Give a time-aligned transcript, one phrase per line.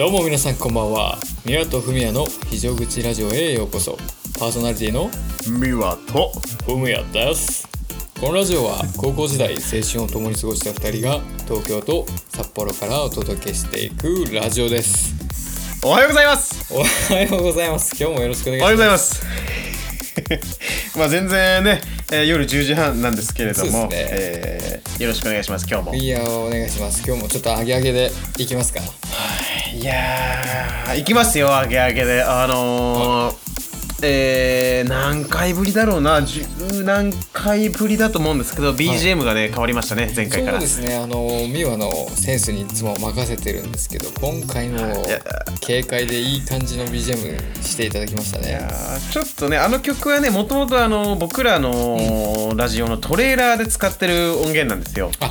[0.00, 1.18] どうも皆さんこんばんは。
[1.44, 3.98] ミラとフミヤの非常口ラジオへようこそ。
[4.38, 5.10] パーソナリティの
[5.58, 6.32] ミワと。
[6.64, 7.68] フミヤです。
[8.18, 15.12] このラジオは高校時代青春を共に過ごした2人が東京と札幌からお届けしていくラジオです。
[15.84, 16.74] おはようございます。
[16.74, 17.94] おはようございます。
[18.02, 20.96] 今日もよろしくお願いおはようしまございます。
[20.96, 23.88] まあ全然ね、えー夜10時半なんですけれども、ね。
[23.92, 25.66] えーよろしくお願いします。
[25.68, 25.92] 今日も。
[25.92, 27.02] すいやお願いします。
[27.06, 28.80] 今日もちょっとアゲアゲでいきますか。
[28.80, 32.22] いやー行きますよあげあげで。
[32.22, 33.50] あのー
[34.02, 36.22] えー、何回ぶりだろうな。
[36.22, 36.46] 十
[36.84, 40.52] 何回ぶりだと思うんですけど BGM がね、変わりましたね前回から。
[40.52, 40.96] そうですね。
[40.96, 45.20] あのミワのセンスにいつも任せてるんですけど今回もや
[45.64, 48.48] 軽快でいい感じの BGM していただきましたね。
[48.48, 55.10] いやーちょっとねあの曲はねもともとあの僕らのラジオのトレーラーで使ってる音源なんですよ。
[55.20, 55.30] あ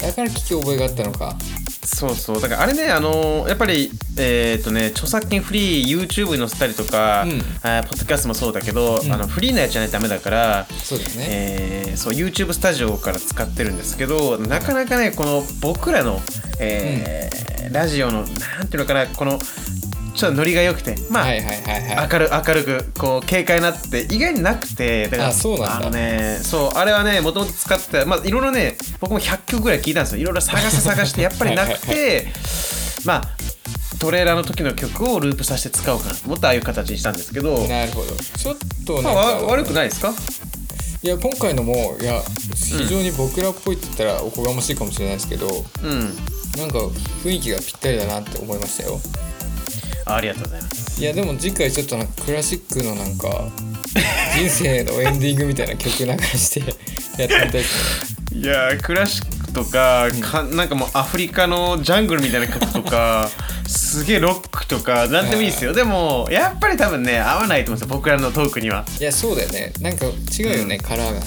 [0.00, 1.36] だから聞き覚えがあったのか
[1.82, 2.40] そうそう。
[2.40, 7.30] だからあれねあのーやっぱりえっ、とね著作権フリー YouTube に載せたりとか、うん。
[7.30, 9.12] ポッドキャストもそうだけど、ん。
[9.12, 16.20] あのフリーなやつじゃないとダメだから、そうですね、えーそう YouTube スタジオから使ってるんですけどなかなかねこの僕らの、
[16.58, 19.38] えーラジオのなんていうのかなこの
[20.20, 20.96] ちょっとノリが良くて。
[21.08, 22.08] まあ、はいはいはいはい。
[22.12, 25.76] 明る明るくこう軽快なって意外になくてだからあそうなんだ。
[25.78, 30.20] あのねそうあれはねもともと使ってたまあいろいろね僕も100曲ぐらい聞いたんですよ。
[30.22, 32.28] いろいろ探して探して やっぱりなくて
[33.04, 33.28] まあ
[33.98, 37.66] トレーラーの時の曲をループさせて使おうかなと思ってああいう形にしたんですけど。
[37.66, 38.14] なるほど。
[38.14, 40.12] ちょっとまあ悪くないですか？
[41.02, 42.20] いや今回のもいや
[42.54, 46.14] 非常に僕らっぽいって言ったらおこがましいかもしれないですけど、うん。
[46.58, 46.78] なんか
[47.24, 49.00] 雰囲気がぴったりだなって思いましたよ
[50.12, 51.00] あありがとうございます。
[51.00, 53.48] いやでも次回ちょっとなんかクラシックのなんか
[54.36, 56.68] 人生のエンディングみたいな曲流してやっ
[57.16, 58.40] てみたいですね。
[58.40, 63.28] いやークラシックとか,、かなんかもうアフリカのジャングルみたいな曲とか
[63.66, 65.72] すげえロックとかなんでもいいですよ。
[65.72, 68.84] でもやっぱり多分ね合わないと思うんですよ僕らのトークには。
[69.00, 69.72] いやそうだよね。
[69.80, 71.26] なんか違うよね、カラーがね。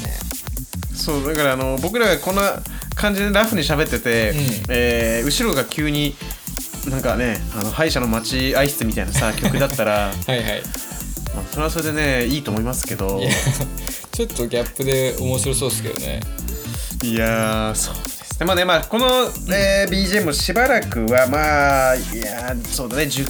[0.96, 2.62] そうだからあの僕らがこんな
[2.96, 4.40] 感じでラフに喋ってて、うん。
[4.70, 6.16] えー後ろが急に
[6.90, 10.64] なんかねあの歯医者の待合室みたいなさ 曲だったら、はいはい。
[11.34, 13.20] まあ、それはそれでねいいと思いますけど。
[13.20, 13.32] いや
[14.12, 16.20] ちょっとギャップで面白そうですけどね。
[17.02, 18.40] いやーそうです。
[18.40, 19.06] ねまあねまあこの、
[19.52, 23.28] えー BGM もしばらくはまあいやーそうだね10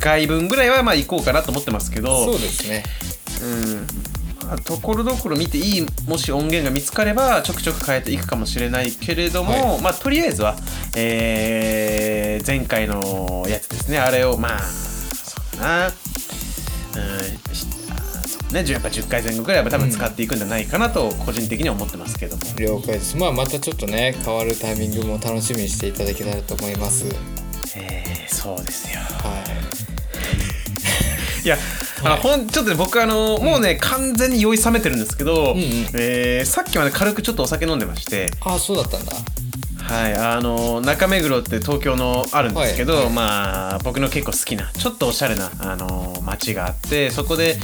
[0.00, 2.24] 回分ぐらいはまあ行こうかなと思ってますけど。
[2.24, 2.82] そうですね。
[3.42, 3.74] うん。
[3.76, 4.11] まあ
[4.58, 10.56] ところどころ見ていいもし音源が見つかればちょくちょく変えていくかもしれないけれども、まあとりあえずは、
[10.96, 13.98] えー前回のやつですね。
[13.98, 15.86] あれをまあそうだな。
[15.86, 15.92] うん
[18.52, 18.60] ね。
[18.60, 23.16] 10やっぱ10回前後ぐらいは多分使っていくんじゃないかなと個人的には思ってますけども、了解です。
[23.16, 27.06] まあまたちょっとね変わるタイミングも楽しみにしていただけたらと思います。
[27.76, 29.00] えーそうですよ。
[29.00, 29.44] は
[31.44, 31.56] い や、
[32.04, 35.62] あのほんちょっとね僕あのもうね、完全に酔い冷めてるんですけど、んうん。
[35.94, 38.30] えーさっきまで軽くちょっとお酒飲んでまして。
[38.40, 39.12] あそうだったんだ。
[39.82, 43.04] はいあの中目黒って東京のあるんですけど、はい。
[43.04, 47.56] はいまあ僕の結構好きなちょっとおしゃれなあの街があってそこで、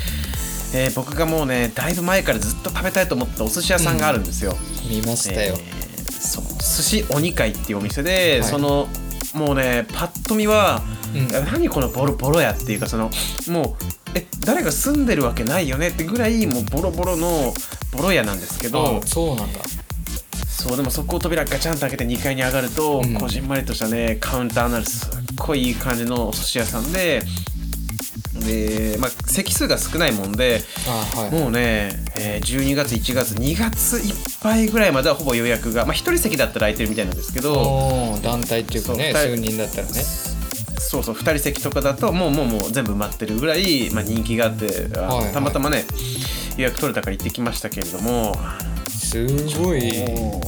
[0.74, 4.54] えー僕がもうねだいぶ前からずっと食べたいと思ったお寿司屋さんがあるんですよ、
[4.90, 8.50] 見ましたよ、えーそう寿司鬼会っていうお店で、はい。
[8.50, 8.88] その
[9.34, 10.82] もうねパッと見は、
[11.14, 11.28] うん。
[11.46, 13.10] 何このボロボロやっていうかその
[13.48, 17.52] もうえ誰が住んでるわけないよねってぐらいもうボロボロの
[17.92, 19.00] ボロ屋なんですけど。
[19.02, 19.60] あそうなんだ。
[20.48, 23.14] そうでもそこを扉ガチャンと開けて2階に上がると、うん。
[23.14, 27.22] こじんまりとしたねカウンターのあるすっごいいい感じのお寿司屋さんで
[28.44, 31.30] で、まあ、席数が少ないもんであはい。
[31.30, 38.18] もうね、えー12月1月2月いっぱいぐらいまではほぼ予約がまあ一人席だったら空いてるみたいなんですけど。
[38.22, 40.02] 団体っていうかね数人だったらね
[40.78, 45.32] そうそう2人席とかだともうもうもう全部埋まってるぐらい、まあ、人気があってあはいはい。
[45.32, 45.84] たまたまね
[46.56, 48.36] 予約取れたから行ってきましたけれども。
[48.88, 49.26] す
[49.58, 50.04] ごい。
[50.08, 50.40] も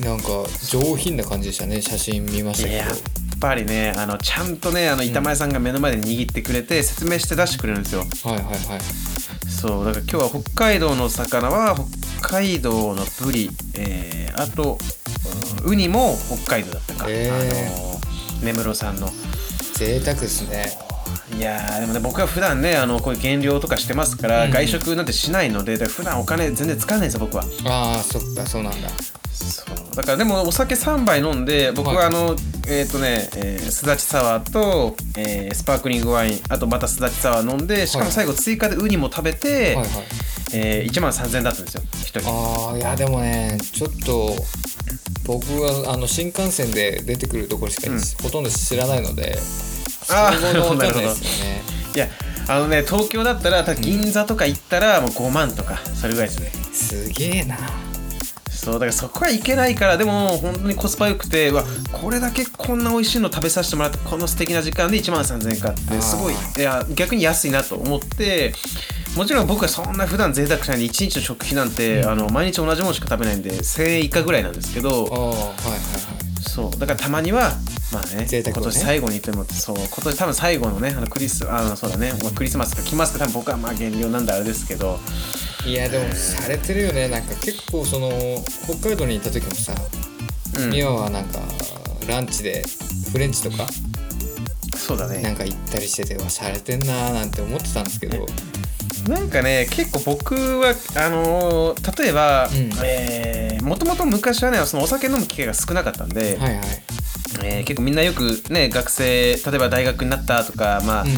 [0.00, 0.28] なんか
[0.70, 2.88] 上品な感じでしたね写真見ましたけうやっ
[3.38, 8.04] ぱりねあのちゃんとねあの板前さんが目の前で握ってくれて説明して出してくれるんですよ。
[8.24, 8.80] どはいはいはい。
[9.48, 11.76] そうだから今日は北海道の魚は
[12.18, 14.78] 北海道のブリ、えーあと
[15.64, 16.16] うんウニも
[16.46, 17.34] 北海道だったか、へー。
[17.34, 18.00] あの
[18.42, 19.10] 根室さんの
[19.80, 20.70] 贅沢ですね。
[21.34, 24.50] いやーでもね僕は普段ねあのこういう減量とかしてますから、うん。
[24.50, 27.44] 外食なんてしないので普段お金全然使わないんですよ僕は。
[27.64, 28.90] ああそっかそうなんだ。
[29.32, 29.96] そう。
[29.96, 31.96] だからでもお酒3杯飲んで僕はい。
[31.96, 32.36] はあの、
[32.68, 39.86] えっ、とね、えーすだちサワーと、えースパークリングワインあとまたすだちサワー飲んでしかも最後追加でウニも食べて、はいはい。
[40.52, 42.30] えー1万3000円だったんですよ1人。
[42.30, 44.36] ああいやでもねちょっと
[45.24, 48.00] 僕はあの新幹線で出てくるところしか、うん。
[48.22, 49.36] ほとんど知らないので
[50.08, 51.62] あーその後のわかんないですよね
[51.94, 52.08] いや
[52.48, 56.50] あのね東京だったら銀座とか行ったらもう5万とかそれぐらいですね。
[56.72, 57.56] すげえな。
[58.50, 68.52] そうだからそこはいけないからでも本当にコスパ良くてうわこれだけこんな美味しいの食べさせてもらってこの素敵な時間で1万3000円かってすごいあいや逆に安いなと思って
[69.16, 76.42] もちろん僕はそんな普段贅沢しないんで1日の食費なんて、あの毎日同じものしか食べないんで1000円以下ぐらいなんですけどはいはいはい。
[76.42, 76.70] そう。
[76.78, 77.52] だからたまには
[77.92, 78.62] まあね贅沢をね。
[78.62, 84.98] 今年最後にでもそう今年多分最後のねあのクリスあのそうだね、まあ、クリスマスが来ますから多分僕はまあ減量なんであれですけど。
[85.66, 87.08] いやでもされてるよね。
[87.08, 88.08] なんか結構その
[88.64, 89.74] 北海道に行った時もさ
[90.56, 90.70] うん。
[90.70, 91.40] 美和はなんか
[92.08, 92.64] ランチで
[93.12, 93.66] フレンチとか
[94.76, 95.20] そうだね。
[95.20, 98.24] なんか行ったりしててわされてんなーなんて思ってたんですけど
[99.08, 102.70] なんかね結構僕はあのー例えば、うん。
[102.84, 106.64] えもともと昔はねそのお酒飲む機会が少なかったんで、はいはい。
[107.44, 111.10] えー結構みんなよくね学生例えば大学になったとかまあ、うん。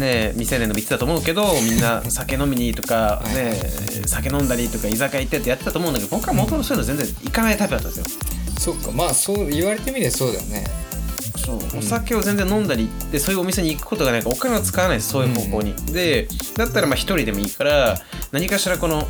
[0.00, 3.34] ね未成年の言ってたと思うけどみんな 酒飲みにとか、はい。
[3.34, 3.60] ね
[4.06, 8.16] 酒飲んだりとか居酒屋行ってってやってたと思うんだけど僕はもともとそういうの全然行かないタイプだったんですよ。
[8.58, 8.90] そっか。
[8.92, 10.64] まあそう言われてみればそうだよね
[11.76, 17.98] お酒を全然飲んだりでそういうお店に行くことがないからお金を使わないですそういう方向に、でだったらまあ一人でもいいから
[18.32, 19.06] 何かしらこの、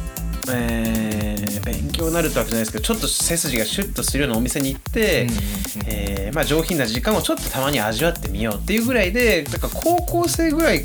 [0.52, 1.28] えー
[1.68, 5.40] 勉強になるってわけじゃないですけどちょっと背筋がシュッとするようなお店に行って、うんうんうん
[5.86, 10.84] えーまあ、上品な時間をちょっとたまに味わってみようっていうぐらいでだから高校生ぐらい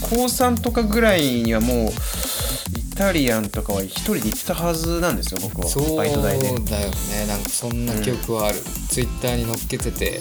[0.00, 1.90] 高3とかぐらいにはもう
[2.92, 5.66] イタリアンとかは一人で行ってたはずなんですよ僕は。
[5.66, 6.48] そうバイト代で。
[6.48, 7.26] だよね。
[7.26, 8.58] なんかそんな記憶はある、
[8.90, 10.20] ツイッターに載っけてて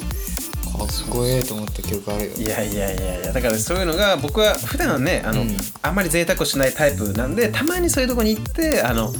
[0.77, 2.31] かっこええと思った記憶あるよ。
[2.37, 5.57] いやいやいやいやだからそういうのが僕は普段はねあの、うん。
[5.81, 9.13] あんまり贅沢をしないタイプなんでたまにそういうとこに行ってあの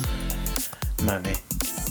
[1.06, 1.34] まあね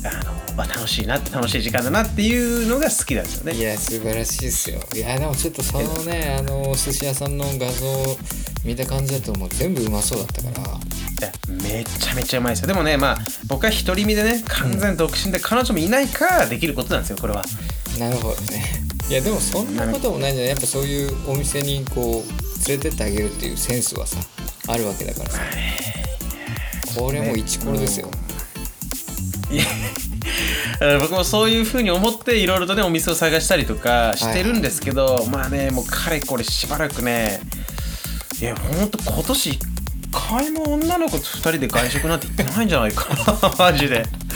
[0.05, 3.55] あの、まあ、楽しいな楽しい時間だなっていうのが好きなんですよね。
[3.55, 4.81] いや素晴らしいですよ。
[4.95, 8.17] いやでもちょっとそのねあの寿司屋さんの画像
[8.65, 10.81] 見た感じだともう全部うまそうだったから。
[11.21, 11.31] いや
[11.63, 12.69] めちゃめちゃうまいですよ。
[12.69, 17.45] でもねまあ僕は独り身でね完全独身で彼女もいないからできることなんですよこれは。
[17.99, 18.65] なるほどね
[19.11, 20.51] いやでもそんなこともないんじゃない？
[20.51, 24.19] やっぱそういうお店にこう連れてってあげるっていうセンスはさ
[24.69, 25.41] あるわけだからさ。
[26.97, 28.11] これもう一コロですよ、
[31.01, 37.41] 僕もそういうふうに思っていろいろとねお店を探したりとかしてるんですけど、まあねもうかれこれしばらくね
[38.41, 39.59] いやほんと今年一
[40.11, 43.55] 回も女の子と2人で外食なんて行ってないんじゃないかな。
[43.71, 44.01] マジで。
[44.01, 44.30] うん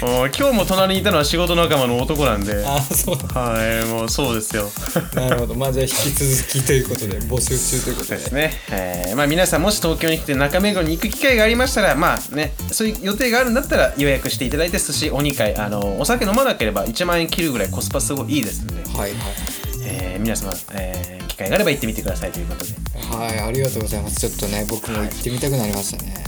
[0.00, 2.64] 今日も隣にいたのは仕事仲間の男なんで。
[2.64, 3.16] ああそう。
[3.16, 4.70] はいもうそうですよ。
[5.14, 5.54] なるほど。
[5.54, 8.16] まあじゃあ引き続きということで募集中ということで。
[8.16, 19.20] ですね、えーまあ、皆さんもし東京に来て中目黒に行く機会がありましたらまあねそういう予定があるんだったら予約していただいて寿司お2回あのお酒飲まなければ1万円切るぐらいコスパすごいいいですので、はいはい。
[19.84, 22.72] えー皆様、えー機会があれば行ってみてくださいということで。
[23.16, 24.18] はいありがとうございます。
[24.18, 26.12] ちょっとね僕も行ってみたくなりましたね。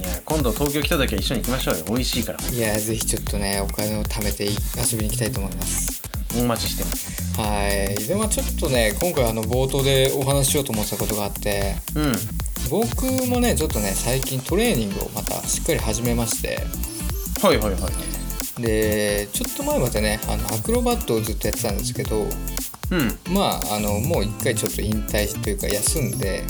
[0.00, 1.84] や今度東京来た時は一緒に行きましょうよ。
[1.88, 2.38] 美味しいから。
[2.48, 6.02] いやぜひちょっとねお金を貯めて遊びに行きたいと思います。
[6.38, 7.40] お待ちしてます。
[7.40, 8.06] はい。
[8.06, 12.14] でまあちょっとね今回あの冒頭でお話ししようと思ってたことがあってうん。
[12.70, 16.58] 僕もねちょっとね最近トレーニングをまたしっかり始めまして。
[17.42, 18.62] はいはいはい。
[18.62, 22.22] でちょっと前までねあのアクロバットをずっとやってたんですけどう
[22.96, 23.18] ん。
[23.34, 26.44] まああのもう一回ちょっと引退というか休んで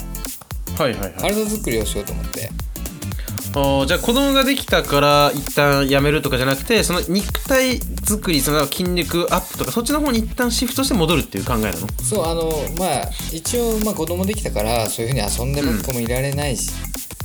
[0.79, 1.13] はいはいはい。
[1.15, 2.51] 体作りをしようと思って
[3.55, 11.75] あーじゃあ子供ができたから一旦やめるとかじゃなくてその肉体作りその筋肉アップとかそっちの方に一旦シフトして戻るっていう考えなの？
[12.03, 16.73] そうあのまあ一応、まあ、子供できたからそういうふうに遊んでばっかもいられないし、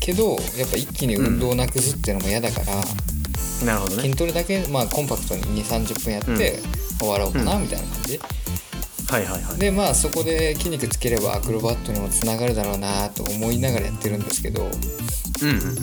[0.02, 4.04] けどやっぱ一気に運動をなくすっていうのも嫌だから、なるほどね。
[4.04, 6.60] 筋トレだけ、まあ、コンパクトに2 3 0分やって
[7.00, 8.20] 終わろうかなみたいな感じ、
[9.10, 9.60] はいはいはい。
[9.60, 14.70] でまあそこで筋肉つければアクロバットにもつながるだろうなと思いながらやってるんですけど。
[15.42, 15.78] うんうん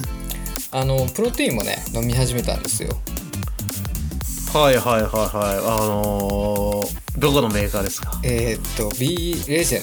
[0.75, 2.89] あのプロテインもね飲み始めたんですよ。
[4.53, 5.57] はいはいはいはい。
[5.59, 8.21] あのー、どこのメーカーですか？
[8.25, 9.83] えーっと B レジェン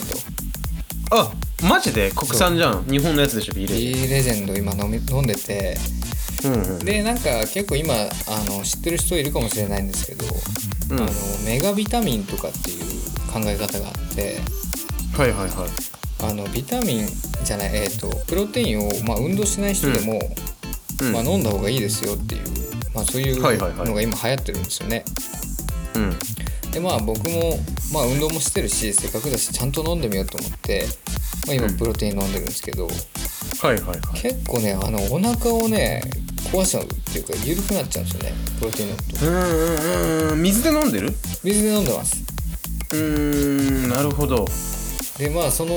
[1.09, 1.17] ド。
[1.17, 1.31] あ
[1.63, 2.11] マジで？
[2.11, 2.83] 国産じゃん。
[2.83, 5.77] 日本のやつでしょビーレジ B レジェンド今飲み飲んでて。
[6.43, 6.79] うんうん。
[6.79, 8.07] でなんか結構今あ
[8.49, 10.25] の知ってる人いるかもしれないんですけど、
[10.91, 10.99] うん。
[10.99, 11.11] あの
[11.45, 12.81] メガビタミンとかっていう
[13.31, 14.39] 考え方があって。
[15.17, 15.69] はいはいはい。
[16.23, 17.07] あのビタミン
[17.45, 20.19] じゃないえーっとプロテインを、まあ、運動しない人でも、うん
[21.11, 22.41] まあ、飲んだ方がいいですよっていう、
[22.93, 25.03] まあ、そういうのが今流行ってるんですよね。
[25.95, 26.15] うん。
[26.71, 27.59] でまあ僕も、
[27.91, 30.85] まあ、運動もしてるしせっかくだしちゃんと飲んでみようと思って、
[31.47, 31.77] まあ、今うん。
[31.77, 32.95] プロテイン飲んでるんですけど、はい
[33.65, 33.99] はいはい。
[34.21, 36.01] 結構ねあのお腹をね
[36.51, 39.25] 壊しちゃうっていうか緩くなっちゃうんですよねプロテイン飲むと。
[39.25, 40.41] うんうんうん。
[40.41, 41.13] 水で飲んでる？
[41.43, 42.23] 水で飲んでます。
[42.91, 44.45] うーんなるほど。
[45.17, 45.75] でまあその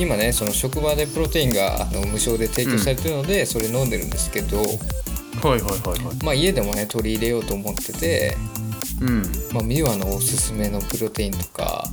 [0.00, 4.66] 今ねその職場でプロテインがあの無償で提供されてるので、それ飲んでるんですけど、はい
[5.42, 6.24] はいはいはい。
[6.24, 8.36] まあ、家でもね取り入れようと思ってて、
[9.00, 9.22] うん。
[9.52, 11.84] まあ、ミワのおすすめのプロテインとか、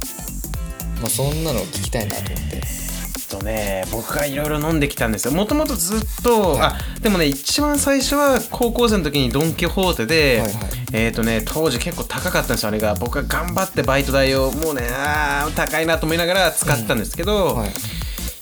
[1.01, 2.87] まあ、そんなの聞きたいなと思って。
[3.27, 5.33] とね僕がいろいろ飲んできたんですよ。
[5.33, 6.61] もともとずっと、はい。
[6.61, 10.67] あでもね一番最初は高校生の時にドン・キホーテで、はいはい。
[10.93, 12.69] えっ、とね当時結構高かったんですよ。
[12.69, 12.95] あれが。
[12.95, 17.69] 僕が頑張ってバイト代をもうねあー高いなと思いながら使ってたんですけど、はい、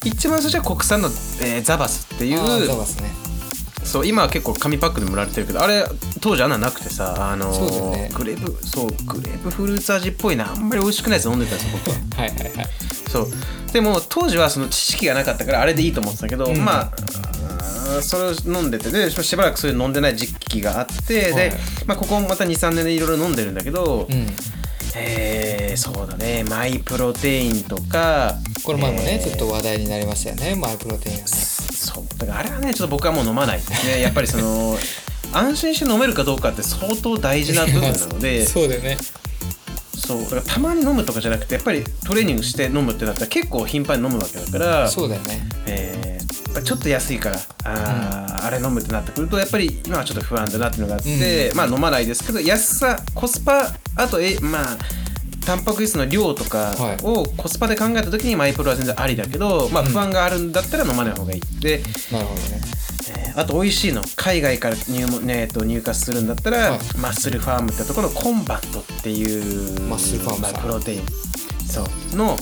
[0.06, 1.10] 一番最初は国産の、
[1.42, 3.26] えーザバスっていうね。
[3.84, 5.86] そう今は結構紙パックでも売られてるけどあれ
[6.20, 7.52] 当時あんななくてさあの
[8.16, 12.68] グレープそうグレープフルーツ味っぽいなあんまり美味しくないやつ飲んでたんですよ僕ははいはいはい。
[13.10, 13.28] そう。
[13.72, 16.58] でも当時はその知識がなかったからあれでいいと思ってたけど、ん。
[16.58, 21.36] まあそれを飲んでてでしばらくそういう飲んでない時期があって、はい。
[21.36, 21.52] で、
[21.86, 24.28] まあ、ここまた23年でいろいろ飲んでるんだけど、うん。
[24.96, 26.44] えーそうだね。
[26.50, 28.36] マイプロテインとか
[28.66, 31.28] これ前もね、えーちょっと話題になりましたよねマイプロテインがね。
[31.28, 34.02] そうだからあれはねちょっと僕はもう飲まないですね。
[34.04, 34.78] やっぱりその
[35.32, 38.46] 安心して飲めるかどうかって相当大事な部分なので。
[38.48, 38.98] そうだよね。
[39.98, 44.90] そうだからたまに飲むとかじゃなくてやっぱりトレーニングして飲むってなったら結構頻繁に飲むわけだから。
[44.90, 45.48] そうだよね。
[45.68, 46.26] えー
[46.64, 54.78] ちょっと安いからあ,、ーあれ飲むってなってくるとやっぱり今はちょっと不安だなっていうのがあって、まあ飲まないですけど安さコスパあとえまあ
[55.46, 62.62] タンパク質の量とかをコスパで考えた時にマイプロは全然ありだけど、まあ、不安があるんだったら飲まない方がいいで、なるほどね。
[63.18, 66.80] えーあと美味しいの海外から入,、ねと入荷するんだったら、はい。
[66.98, 71.02] マッスルファームってところのコンバットっていうマッスルファームプロテイン。
[71.68, 71.84] そ
[72.14, 72.16] う。
[72.16, 72.38] のはい。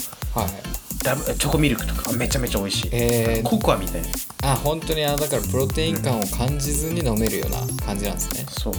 [1.03, 2.12] ダブチョコミルクとか。
[2.13, 3.50] めちゃめちゃ美味しい、えー。
[3.50, 4.07] ココアみたいな。
[4.43, 8.45] あ本当にあだからプロテイン感を感じずに飲めるような感じなんですね。
[8.50, 8.74] そう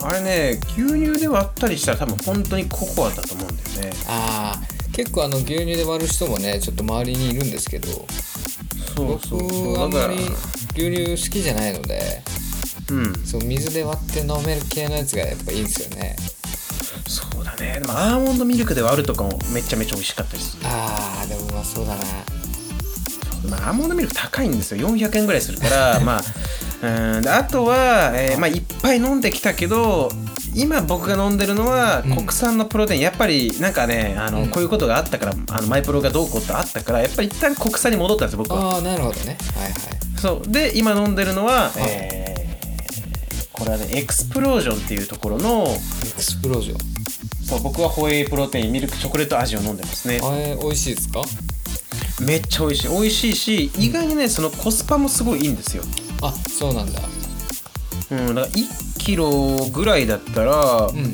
[0.00, 3.96] あれね牛乳で割ったりしたら多分本当にココアだと思うんだよね。
[4.08, 7.86] あー結構あの牛乳で割る人もねちょっと周りにいるんですけど
[8.96, 9.76] そうそうそう。
[9.76, 10.16] 僕あんまり
[10.76, 12.22] 牛乳好きじゃないので
[12.90, 13.14] らうん。
[13.24, 16.16] そう水で割って飲める系のやつがやっぱいいんですよね。
[17.06, 17.80] そうだね。
[17.80, 20.62] でもアーモンドミルクで割るとかもめちゃめちゃ美味しかったりする。
[20.64, 22.02] あーでもうまそうだな
[23.48, 24.88] まあ、アーモンドミルク高いんですよ。
[24.88, 27.22] 400円ぐらいするから まあうん。
[27.22, 30.10] であとは、えーまあ、いっぱい飲んできたけど
[30.54, 32.16] 今僕が飲んでるのはうん。
[32.16, 34.48] 国産のプロテイン、やっぱりなんかねあの、うん。
[34.48, 38.74] こういうことがあったからあのマイプロがどうこうってあったからやっぱり一旦国産に戻ったんですよ僕は。
[38.74, 39.36] ああなるほどね。
[39.56, 39.72] はいはい。
[40.20, 40.50] そう。
[40.50, 42.38] で今飲んでるのは、いえー
[43.52, 46.78] これはねエクスプロージョンっていうところのエクスプロージョン。
[47.44, 50.20] そう僕はホエイプロテインミルクチョコレート味を飲んでますね。
[50.22, 51.22] あれ美味しいですか？
[52.20, 52.88] めっちゃ美味しい。
[52.88, 55.82] 美味しいし意外にねそのコスパもすごいいいんですよ。
[56.22, 57.00] あそうなんだ。
[58.10, 61.12] うん、だから1キロぐらいだったらうん。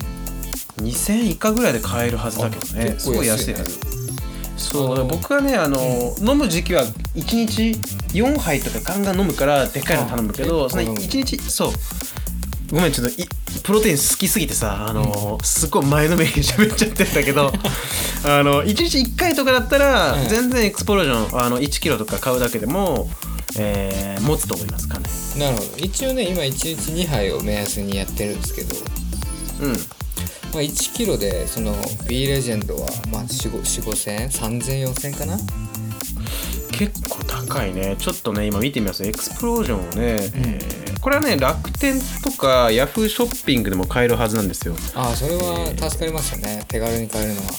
[0.76, 2.82] 2000円以下ぐらいで買えるはずだけどね。
[2.82, 3.78] あ結すごい構安いはず。
[4.56, 7.72] そう僕はねあの、飲む時期は1日
[8.16, 11.22] 4杯とかガンガン飲むからでっかいの頼むけどそのあ結構飲む。
[11.22, 11.72] 1日そう
[12.74, 13.26] ごめんちょっとい
[13.62, 17.52] プロテイン好きすぎてさあの、すっごい前のめりに喋っちゃってんだけど
[18.26, 20.28] あの1日1回とかだったら、うん。
[20.28, 23.08] 全然エクスプロージョンあの1キロとか買うだけでも、
[23.56, 25.04] えー持つと思いますかね
[25.38, 25.84] なるほど。
[25.84, 28.74] 一応ね今1日2杯を目安にやってるんですけど、
[29.60, 29.72] うん。
[29.72, 29.76] ま
[30.58, 31.76] あ、1キロでその
[32.08, 35.36] B レジェンドはまあ4 5 5千円？3000 4000円かな？
[36.72, 37.96] 結構高いね。
[37.98, 39.04] ちょっとね今見てみます。
[39.04, 44.74] エクスプロージョンをね、えーこれはね楽天とかヤフーショッピングでも買えるはずなんですよ。
[44.94, 46.64] ああそれは助かりますよね。
[46.66, 47.52] 手軽に買えるのは。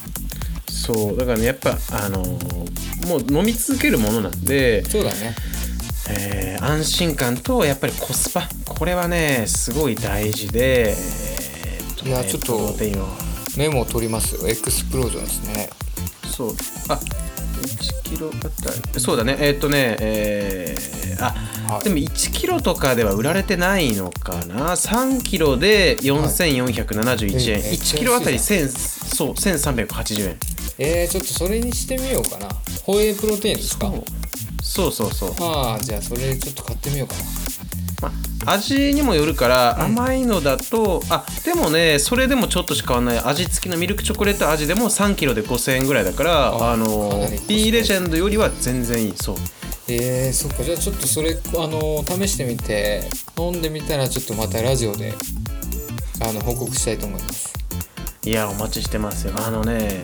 [0.67, 5.35] そうだからねやっぱあのーもう飲み続けるものなんで、そうだね。
[6.09, 8.49] えー安心感とやっぱりコスパ。
[8.65, 12.75] これはねすごい大事で、えーとねいやちょっと
[13.59, 14.47] メモを取りますよ。
[14.49, 15.69] エクスプロージョンですね。
[16.35, 16.49] そう。
[16.89, 16.99] あ
[17.61, 19.35] 1キロだったらそうだね。
[19.39, 21.33] えーっとねえーあ、
[21.73, 21.83] はい。
[21.83, 28.67] でも1キロとかでは売られてないのかな？3キロで4471円、はい1キロあたり1000
[29.15, 30.37] そう1380円。
[30.77, 32.47] えー、ちょっとそれにしてみようかな。
[32.83, 33.91] ホエイプロテインですか？
[34.61, 34.91] そう。
[34.91, 37.21] そうそうそう、ああじゃあそれちょっと買ってみようかな。
[37.23, 37.44] まあ、
[38.45, 43.31] 味にもよるから甘いのだと、あでもねそれでもちょっとしか変わらない。
[43.31, 49.35] 味付きのミルクチョコレート味でも3キロで5000円ぐらいだからああの B レジェンドよりは全然いいそう。
[49.87, 50.63] えー、そっか。
[50.63, 53.03] じゃあちょっとそれあの試してみて
[53.37, 55.13] 飲んでみたらちょっとまたラジオで
[56.21, 57.53] あの報告したいと思います。
[58.23, 59.33] いやお待ちしてますよ。
[59.35, 60.03] あのね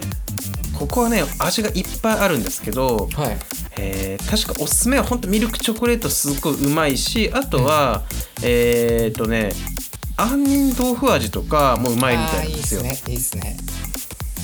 [0.78, 3.38] ここはね味がいっぱいあるんですけど、はい
[3.78, 8.04] えー確かおすすめは本当ミルクチョコレートすっごいうまいしあとは、
[8.44, 9.52] えっ、とね
[10.18, 12.82] 杏仁豆腐味とかもうまいみたいなんですよ。
[12.82, 13.14] いいっすね。
[13.14, 13.58] いいっすね。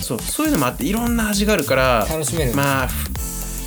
[0.02, 3.10] そうそういうのもあっていろんな味があるから楽しめるまあふ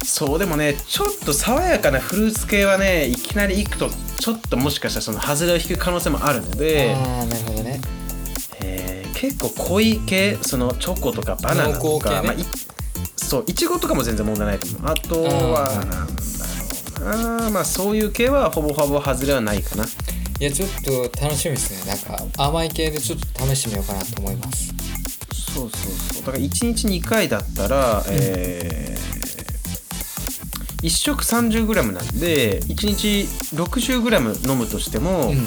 [0.06, 7.80] そうでもねちょっと爽やかなフルーツ系はねいきなりいくとちょっともしかしたらその外れを引く可能性もあるので、ああなるほどね。
[8.62, 12.26] えー結構濃い系そのチョコとかバナナとか、濃厚系ね。
[12.26, 12.46] まあ、い
[13.30, 17.50] そういちごとかも全然問題ないと思うあとはなんだろうな。
[17.50, 19.84] まあそういう系はほぼほぼ外れはないかな。
[19.84, 19.88] い
[20.40, 21.92] やちょっと楽しみですね。
[21.92, 24.74] なんか甘い系でちょっと試してみようかなと思います。
[25.54, 26.26] そうそうそう。
[26.26, 28.96] だから1日2回だったら、え
[30.82, 35.46] 1食 30g なんで1日 60g 飲むとしても、うん。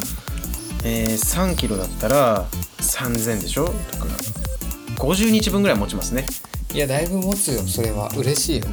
[0.85, 2.45] えー、3キロだったら
[2.79, 3.65] 3000でしょ？
[3.65, 4.11] だから
[4.97, 6.25] 50日分ぐらい持ちますね
[6.73, 7.61] いやだいぶ持つよ。
[7.61, 8.09] それは。
[8.17, 8.65] 嬉しいよ。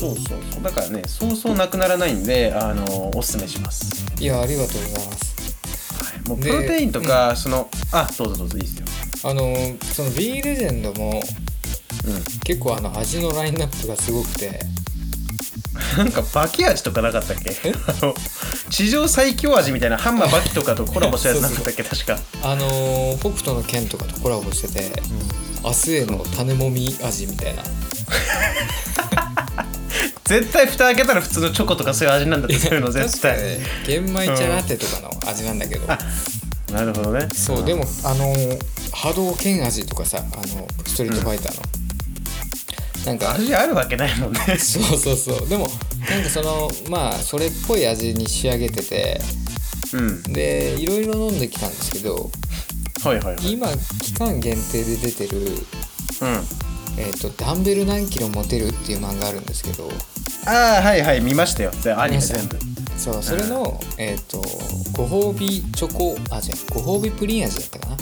[0.00, 0.62] そうそうそう。
[0.62, 5.36] だからねそうそうなくならないんであのおすすめします、いやありがとうございます。
[5.94, 9.30] はい、もうでプロテインとか、そのあどうぞどうぞいいですよ。
[9.30, 11.22] あのその B レジェンドもう
[12.44, 14.48] 結構あの味のラインナップがすごくて。
[14.48, 14.75] ん
[15.96, 17.50] なんかバキ味とかなかったっけ？
[17.64, 17.72] え？
[17.86, 18.14] あの
[18.70, 21.82] 地上最強味みたいなハンマーバキとかとコラボしたやつなかったっけ？
[21.84, 22.18] 確か。
[22.42, 25.02] あの北斗の剣とかとコラボしてて、
[25.64, 27.62] 明日への種もみ味みたいな。
[30.24, 33.60] 絶対蓋開けたら普通のチョコとかそういう味なんだってそういうの絶対、ね。
[33.86, 35.98] 玄米茶ラテとかの味なんだけど、あ
[36.72, 37.28] なるほどね。
[37.32, 38.34] そうでもあの
[38.92, 41.62] 波動拳味とかさあのストリートファイターの、
[43.06, 44.40] なんか味あるわけないもんね。
[44.58, 45.48] そうそうそう。
[45.48, 45.68] でも
[46.10, 49.20] なんかそのまあそれっぽい味に仕上げてて
[49.94, 50.22] うん。
[50.32, 52.30] でいろいろ飲んできたんですけど
[53.04, 53.52] はいはいはい。
[53.52, 53.68] 今
[54.02, 55.46] 期間限定で出てる、うん。
[56.98, 59.88] えーと「ダンベル何キロ持てる?」っていう漫画あるんですけど
[60.46, 61.72] ああはいはい見ましたよ。
[61.80, 62.58] それアニメ全部。
[62.98, 64.42] そうそれの、えっ、と
[64.92, 67.96] ご褒美チョコあじゃご褒美プリン味だったかな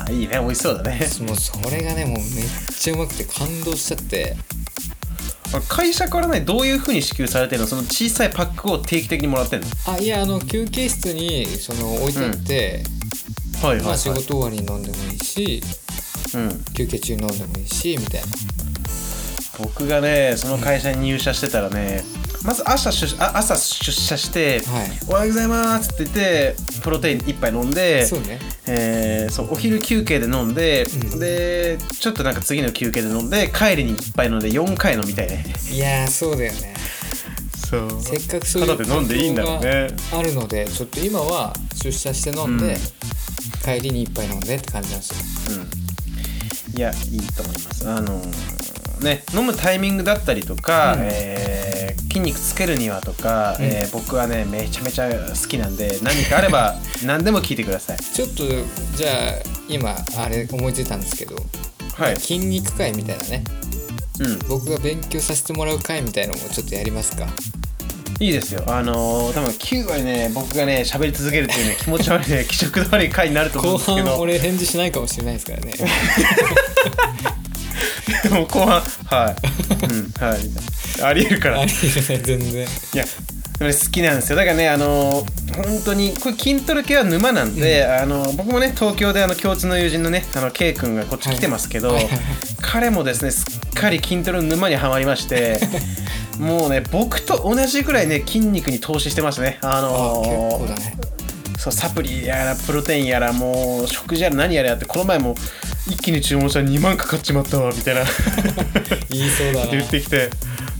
[0.00, 1.00] ああいいね美味しそうだね。
[1.26, 2.26] もうそれがねもうめっ
[2.78, 4.36] ちゃうまくて感動しちゃって。
[5.68, 7.66] 会社からねどういうふうに支給されてるの？
[7.66, 9.66] その小さいパックを定期的にもらってんの？
[9.88, 12.84] あいやあの休憩室にその置いてあって、
[13.60, 13.86] はいはい、はい。
[13.86, 15.60] まあ、仕事終わりに飲んでもいいし
[16.32, 18.28] うん、休憩中に飲んでもいいしみたいな。
[19.58, 22.04] 僕がねその会社に入社してたらね、
[22.44, 28.38] まず朝出あ朝出社してはい「おはようございます」って言ってプロテイン1杯飲んでそうね。
[28.66, 31.18] えーそうお昼休憩で飲んで、うん。
[31.18, 35.44] でちょっとなんか次の休憩で飲んで帰りに1杯飲んで4回飲みたいね。
[35.70, 36.74] いやーそうだよね。
[37.68, 38.02] そう。
[38.02, 39.88] せっかくそういうで飲んでいいんだろうね。
[40.12, 42.76] あるのでちょっと今は出社して飲んで、
[43.64, 45.10] 帰りに一杯飲んでって感じなんです
[45.52, 45.62] よ。
[46.72, 47.88] うん、いやいいと思います。
[47.88, 48.59] あのー
[49.00, 51.00] ね飲むタイミングだったりとか、うん。
[51.10, 53.64] えー筋肉つけるにはとか、うん。
[53.66, 57.98] えー僕はねめちゃめちゃ好きなんで何かあれば 何でも聞いてください。
[57.98, 58.44] ちょっと
[58.96, 59.14] じゃあ
[59.68, 61.36] 今あれ思いついたんですけど
[61.94, 62.16] はい。
[62.16, 63.44] 筋肉会みたいなね。
[64.18, 64.38] うん。
[64.48, 67.26] 僕が勉強させてもらう会みたいのもちょっとやりますか？
[68.18, 68.64] いいですよ。
[68.66, 74.20] あのー多分9割ね僕がね喋り続けるっていうね気持ち悪いね 気色の悪い回になると思うん後半ですけど。
[74.20, 75.72] 俺返事しないかもしれないですからね
[78.22, 79.36] で も後半はい、
[79.86, 80.38] うん、はい。
[81.02, 81.60] ありえるから。
[81.60, 82.68] ありえるね全然。
[82.94, 83.04] いや
[83.60, 84.36] でもね好きなんですよ。
[84.36, 91.96] だからねあの本当にこれ筋トレ系は沼なんで、あの僕もね東京であの共通の友人のねあの K 君がこっち来てますけど、
[92.62, 95.60] 彼もですねすっかり筋トレの沼にはまりまして
[96.38, 99.58] もうね僕と同じぐらいね筋肉に投資してますね。
[99.60, 100.96] ああの結構だね
[101.60, 105.34] そうサプリやらプロテインやらもう食事やら何やらやってこの前も
[105.86, 108.00] 一気に注文したら2万かかっちまったわみたいな。
[109.10, 109.70] 言いそうだな。
[109.70, 110.30] 言ってきて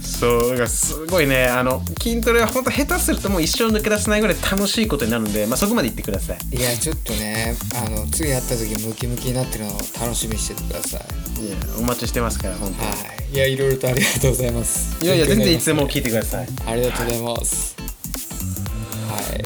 [0.03, 6.57] そうだからすごいねあの筋トレは本当下手するともう一生抜け出せないぐらい楽しいことになるんで、まあ、そこまで言ってください。
[6.57, 11.45] いやちょっとねあの次会った時ムキムキになってるのを楽しみにしててください。
[11.45, 12.91] いやお待ちしてますから本当に。
[12.91, 13.35] はい。
[13.35, 14.97] いやいろいろとありがとうございます。
[15.05, 16.49] いやいや全然いつでも聞いてください。
[16.65, 17.75] ありがとうございます。
[17.75, 17.80] はい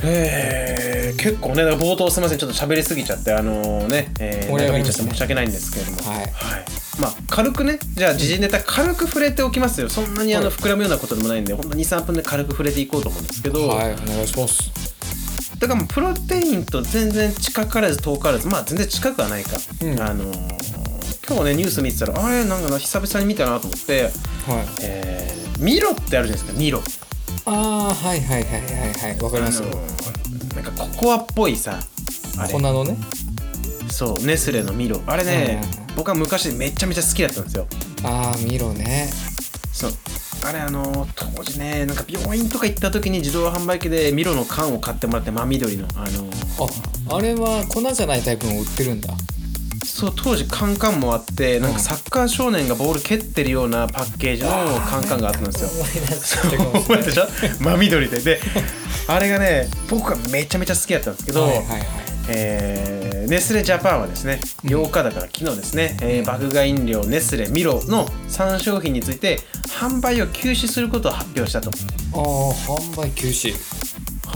[0.02, 6.11] えー、結構ね冒頭すみませんちょっと喋りすぎちゃってあのね、えー、盛り上がりちゃって申し訳ないんですけれども。
[6.11, 6.33] はい。
[7.00, 9.88] まあ軽くねじゃあ時事ネタ軽く触れておきますよ。
[9.88, 10.54] そんなにあのはい。
[10.54, 14.70] 膨らむようなことでもないんで本当に23分で軽く触れていこうと思うんですけど、はいお願いします。
[15.59, 20.00] だからもうプロテインと全然近からず遠からずまあ全然近くはないか、うん。
[20.00, 20.54] あのー
[21.26, 24.11] 今日ねニュース見てたらあれなんかな久々に見たなと思って、はい。
[24.83, 26.83] えーミロってあるじゃないですかミロ
[27.46, 27.50] あ
[27.90, 29.62] あはいはいはいはいはいわかります。
[29.62, 31.78] よあのーなんかココアっぽいさ
[32.38, 32.52] あれ。
[32.52, 32.96] 粉のね。
[33.90, 35.00] そうネスレのミロ。
[35.07, 37.66] あれね、うん僕は昔めちゃめちゃ好きだったんですよ。
[38.02, 39.09] ああミロね。
[39.72, 39.92] そう。
[40.44, 49.14] あれあのー当時ねなんか病院とか行った時に自動販売機でミロの缶を買ってもらって真緑のあのーああれは粉じゃないタイプも売ってるんだ
[49.94, 55.70] そう当時カンカンもあってなんかサッカー少年がボール蹴ってるようなパッケージのカンカンがあったんですよ。
[56.80, 57.28] 覚えでしょ
[57.62, 58.18] 真緑で。
[58.18, 58.40] で
[59.07, 61.87] あれがね僕はめちゃめちゃ好きだったんですけど、はいはいはい。
[62.26, 69.40] えーネスレジャパンはですね8日だから昨日ですね、えー麦芽飲料ネスレミロの3商品について
[69.80, 71.70] 販売を休止することを発表したと。
[71.70, 73.54] ああ販売休止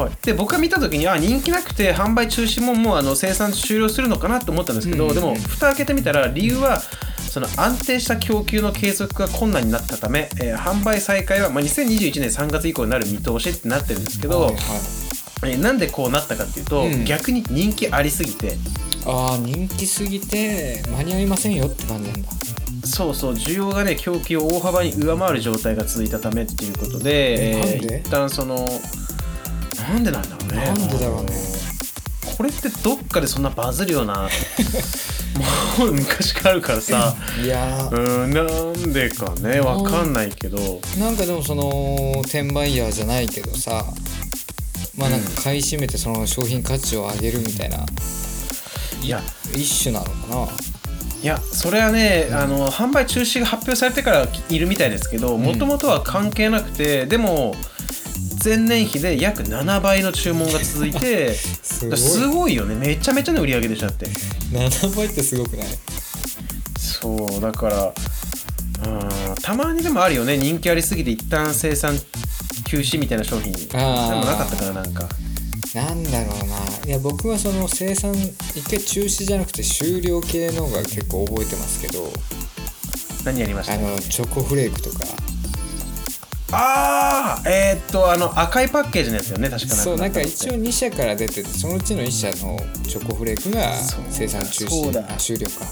[0.03, 6.81] はい、で僕が見た時にあ人気なくて販売中止ももうあの生産終了するのかなと思ったんですけど、うんうんでも蓋開けてみたら理由は
[7.29, 14.63] その安定した供給の継続が困難になったため、えー販売再開は、まあ、2021年3月以降になる見通しってなってるんですけど、はいはい。
[15.45, 17.05] えーなんでこうなったかっていうと、うん。
[17.05, 18.57] 逆に人気ありすぎて。
[19.07, 22.29] ああ人気すぎて間に合いませんよって感じなんだ。
[22.85, 28.03] そうそう需要がね供給を大幅に上回る状態が続いたためっていうことで、えなんで？
[28.05, 28.67] 一旦その
[29.89, 30.65] なんでなんだろうね。
[30.65, 31.31] なんでだろうね。
[32.37, 34.29] これってどっかでそんなバズるような
[35.79, 37.17] もう昔からあるからさ。
[37.43, 37.89] いや。
[37.91, 39.61] うーんなんでかね。
[39.61, 40.59] わかんないけど。
[40.59, 43.85] ーなんかでもその転売ヤーじゃないけどさ。
[44.97, 47.87] まあなんか買い占めてその商品価値を上げるみたいな、
[49.01, 49.23] いや。
[49.55, 50.49] 一種なのかな。
[51.21, 57.57] いやそれはね、あの販売中止が発表されてからいるみたいですけどもともとは関係なくてでも
[58.45, 61.99] 前年比で約7倍の注文が続いて すごい。
[61.99, 62.75] すごいよね。
[62.75, 64.07] めちゃめちゃの売り上げでしょだって。
[64.53, 65.69] 7倍ってすごくない？
[66.79, 67.93] そうだから
[68.87, 70.37] うんたまにでもあるよね。
[70.39, 71.99] 人気ありすぎて一旦生産
[72.67, 73.53] 休止みたいな商品。
[73.53, 75.09] でもなかったからなんか。
[75.75, 76.57] なんだろうな。
[76.87, 78.15] いや僕はその生産
[78.55, 82.13] 一回中止じゃなくて終了系のが結構覚えてますけど。
[83.25, 83.75] 何やりました？
[83.75, 85.05] あのチョコフレークとか
[86.51, 93.75] ああえー、っとあの赤いパッケージのやつよね確かそうなんか応一応2社から出ててそのうちの1社のチョコフレークが
[94.09, 95.67] 生産中止終了か。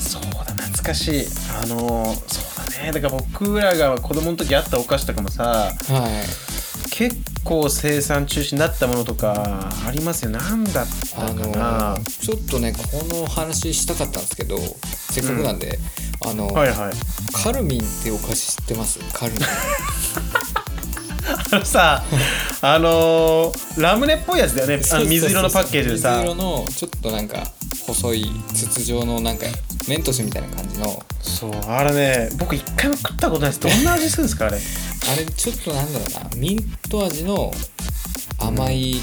[0.00, 1.26] そうだ懐かしい。
[1.62, 2.92] あのーそうだね。
[2.92, 6.90] だから僕らが子供の時あったお菓子とかもさはい。
[6.90, 15.78] 結構生産中止になったものとかありますよなんだったあかのな、ちょっとねこの話したかったんですけどせっかくなんで、
[16.26, 16.92] あの、はいはい。
[17.32, 18.98] カルミンってお菓子知ってます？
[19.12, 19.42] カルミン。
[21.52, 22.02] あのさ
[22.62, 24.80] あのーラムネっぽいやつだよね。
[24.90, 26.10] あの水色のパッケージでさ。
[26.12, 27.46] 水色のちょっとなんか
[27.86, 29.46] 細い筒状のなんか
[29.88, 31.02] メントスみたいな感じの。
[31.20, 33.60] そうあれね僕一回も食ったことないです。
[33.60, 34.56] どんな味するんですかあれ？
[35.12, 36.30] あれちょっとなんだろうな。
[36.36, 37.52] ミント味の
[38.38, 39.00] 甘い、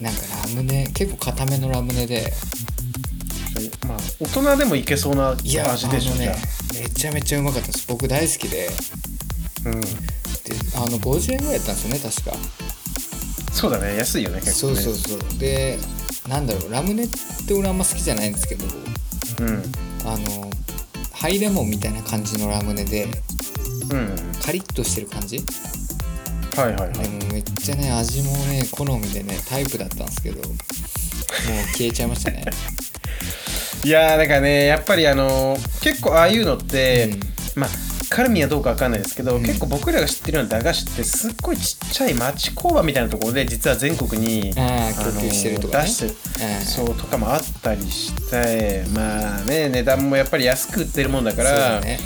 [0.00, 0.88] なんかラムネ。
[0.94, 2.32] 結構固めのラムネで。
[3.86, 6.36] まあ大人でもいけそうな味いやでしょね。
[6.74, 7.84] めちゃめちゃうまかったです。
[7.86, 8.70] 僕大好きで。
[9.66, 9.80] あうん。
[9.80, 9.88] で
[10.74, 12.36] あの50円ぐらいだったんですよね確か。
[13.52, 14.80] そうだね安いよね結構ね。
[14.82, 15.38] そうそうそう。
[15.38, 15.78] で
[16.32, 17.08] なんだろうラムネっ
[17.46, 18.64] て俺あんま好きじゃないんですけど
[19.40, 19.62] うん。
[20.06, 20.50] あの
[21.12, 24.16] ハイレモンみたいな感じのラムネでうん。
[24.42, 25.44] カリッとしてる感じ？
[26.56, 26.92] はいはいはい。
[26.92, 30.56] でもめっちゃね味もね好みでねタイプだったんですけどもう
[31.76, 32.44] 消えちゃいましたね。
[33.84, 37.14] いやーだからねやっぱりあのー結構ああいうのって、
[37.56, 37.70] まあ
[38.14, 39.42] カルミはどうかわかんないですけど、うん。
[39.42, 44.60] 結構僕らが知ってるような駄菓子ってすっごいちっちゃい町工場みたいなところで実は全国に供
[45.20, 45.84] 給してるとかね。
[45.84, 46.14] 出し
[46.66, 51.98] そうとかもあったりしてまあね値段もやっぱり安く売ってるもんだからだね。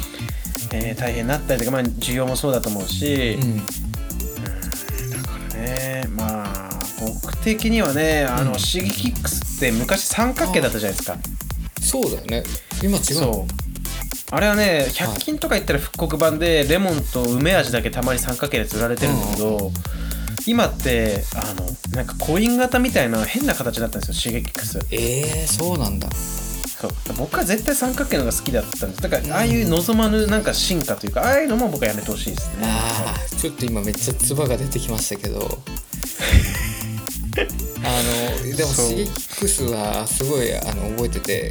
[0.72, 3.56] えー大変になったりとか、まあ、需要もそうだと思うし、うん。
[3.58, 8.58] だからねまあ僕的にはねあの、うん。
[8.58, 11.18] シゲキックスって昔三角形だったじゃないですか。
[11.80, 12.44] そうだよね。
[12.82, 13.46] 今違う
[14.30, 19.70] あれはね100均とか行ったら復刻版でレモンと梅味だけたまに三角形で売られてるんだけど、
[20.46, 26.08] 今ってあのなんかコイン型みたいな変な形だったんですよシゲキックスえー、そうなんだ。
[26.10, 26.90] そう。
[27.16, 29.02] 僕は絶対三角形のが好きだったんです。
[29.02, 32.66] だからああいう望まぬなんか進化というかああいうのも僕はやめてほしいですね。
[32.66, 35.38] あーちょっと今めっちゃ唾が出てきましたけど。
[37.82, 37.88] あ
[38.42, 38.88] のでもそう。
[38.88, 41.50] シゲキックスはすごいあの覚えてて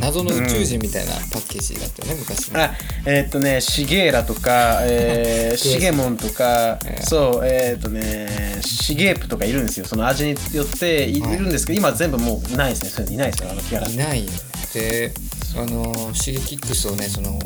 [0.00, 2.74] 謎の宇宙人みたいなパッケージだったよね、昔ねあ
[3.06, 7.02] えーっとねシゲーラとか、えー、 シゲモンとか、ええ。
[7.06, 9.86] そうえーっとねシゲープとかいるんですよ。
[9.86, 11.36] その味によっていはい。
[11.38, 12.90] るんですけど、今全部もうないですね。
[12.90, 13.88] そういうのいないですよあのキャラ。
[13.88, 14.30] いないよ。
[14.74, 15.12] で
[15.56, 17.38] あのシゲキックスをねその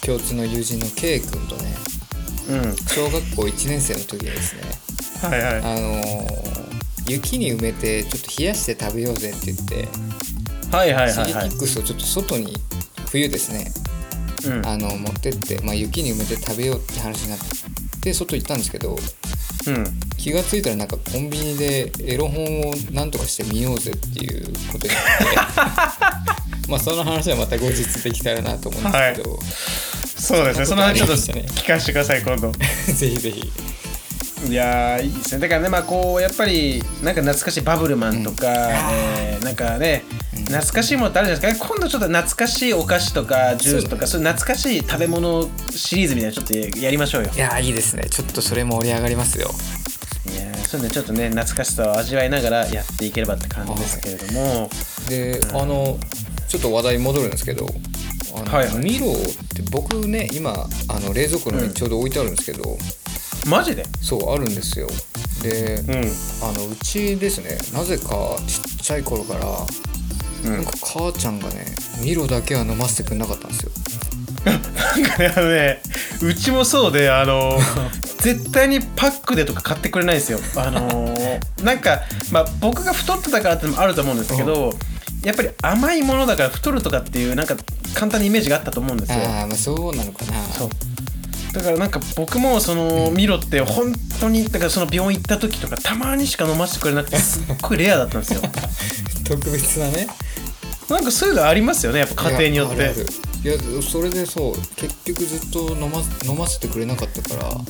[0.00, 1.74] 共通の友人の K 君とね
[2.48, 2.76] うん。
[2.88, 4.60] 小学校1年生の時にですね
[5.30, 5.54] はいはい。
[5.58, 6.44] あの
[7.06, 9.88] 雪に埋めてちょっと冷やして食べようぜって言って
[10.70, 11.48] はいはいはいはい。
[11.48, 12.54] ックスをちょっと外に
[13.10, 13.72] 冬ですね。
[14.46, 14.66] うん。
[14.66, 17.38] あの持ってって、まあ、雪に埋めて食べようって話になっ
[18.00, 18.96] て外行ったんですけど
[19.66, 20.00] うん。
[20.16, 29.38] 気がついたらなんかコンビニでエロ本をなんとかして見ようぜっていうことになって まあその話はまた後日できたらなと思うんですけど、
[30.20, 30.66] そうですね。
[30.66, 32.52] その話ちょっと聞かせてください今度。
[32.86, 33.52] ぜひぜひ。
[34.48, 35.40] いやーいいですね。
[35.40, 40.04] だからねまあこうやっぱりなんか懐かしいバブルマンとか、えーなんかね
[40.46, 41.68] 懐かしいものってあるじゃないですか。
[41.68, 47.30] 今度ちょっと懐かしいお菓子とかジュースとかそういう懐かしい食べ物シリーズみたいなのちょっとやりましょうよ。
[47.34, 48.04] いやーいいですね。
[48.10, 49.50] ちょっとそれ盛り上がりますよ。
[50.32, 54.70] いやーそういうのちょっとね懐かしさを味わいながらやっていければって感じですけれども、
[55.08, 55.98] で、あの
[56.48, 57.66] ちょっと話題に戻るんですけど
[58.34, 58.78] あの、はいはい。
[58.78, 59.16] ミロっ
[59.54, 60.52] て僕ね今
[60.88, 62.76] あの冷蔵庫の上にちょうど置いてあるんですけど、
[63.48, 63.84] マジで？
[64.02, 64.88] そうあるんですよ。
[65.42, 65.94] で、うん。
[66.42, 69.40] あのうちですねなぜかちっちゃい頃から、
[70.44, 70.52] うん。
[70.52, 71.64] なんか母ちゃんがね
[72.02, 73.72] ミロだけは飲ませてくれなかったんですよ。
[74.44, 74.60] なん
[75.10, 75.82] かねあのね
[76.22, 77.58] うちもそうであの
[78.20, 80.40] 絶対にパックでとか買ってくれないんですよ。
[80.56, 81.14] あの
[81.62, 84.74] なんかまあ僕が太ってたからってのもあると思うんですけど、
[85.24, 87.56] やっぱり甘いものだから太るとかっていうなんか
[87.94, 89.18] 簡単にイメージがあったと思うんですよ。
[89.26, 90.32] ああまあそうなのかな。
[90.54, 90.70] そう
[91.52, 98.40] だからなんか僕もそのミロって本当にだからその病院行った時とかたまにしか飲ませてくれなくてすっごいレアだったんですよ。
[99.24, 100.06] 特別なね。
[100.88, 102.94] なんかそういうのありますよねやっぱ家庭によって。
[103.42, 107.60] いやそれでそう結局ずっと飲ま飲ませてくれなかったから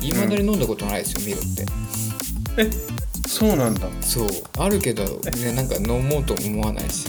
[0.00, 1.66] いまだに飲んだことないですよ、ミロって。
[2.58, 2.70] え
[3.28, 3.86] そうなんだ。
[4.00, 4.28] そう。
[4.58, 7.08] あるけどねなんか飲もうとも思わないし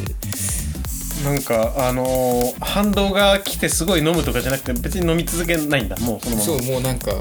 [1.23, 5.95] なんかあのー反動が来てすごい飲むとかじゃなくて別に飲み続けないんだ。
[5.97, 6.45] もうそのまま。
[6.45, 7.11] そうもうなんか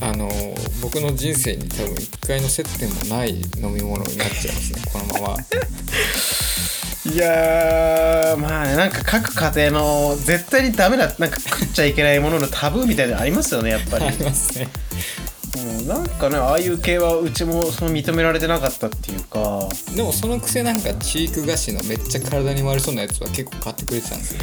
[0.00, 0.28] あの
[0.82, 4.80] 僕の人生に多分一回の接点もない飲み物になっちゃいますね。
[4.92, 5.36] このまま。
[7.12, 14.04] いやーまあねなんか各家庭の絶対にダメだなんか食っちゃいけないもののタブーみたいなのありますよねやっぱり。
[14.08, 14.68] ありますね
[15.56, 19.68] うんなんかねああいう系はうちもその認められてなかったっていうか。
[19.94, 24.40] でもそのくせなんかチーク菓子のめっちゃ体に悪そうなやつは結構買ってくれてたんですよ。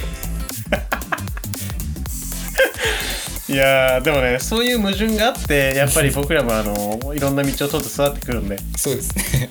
[3.55, 8.57] いやーでもねそういう矛盾があってやっぱり僕らもあのいろんな道を通って育ってくるんで。
[8.75, 9.49] そうですね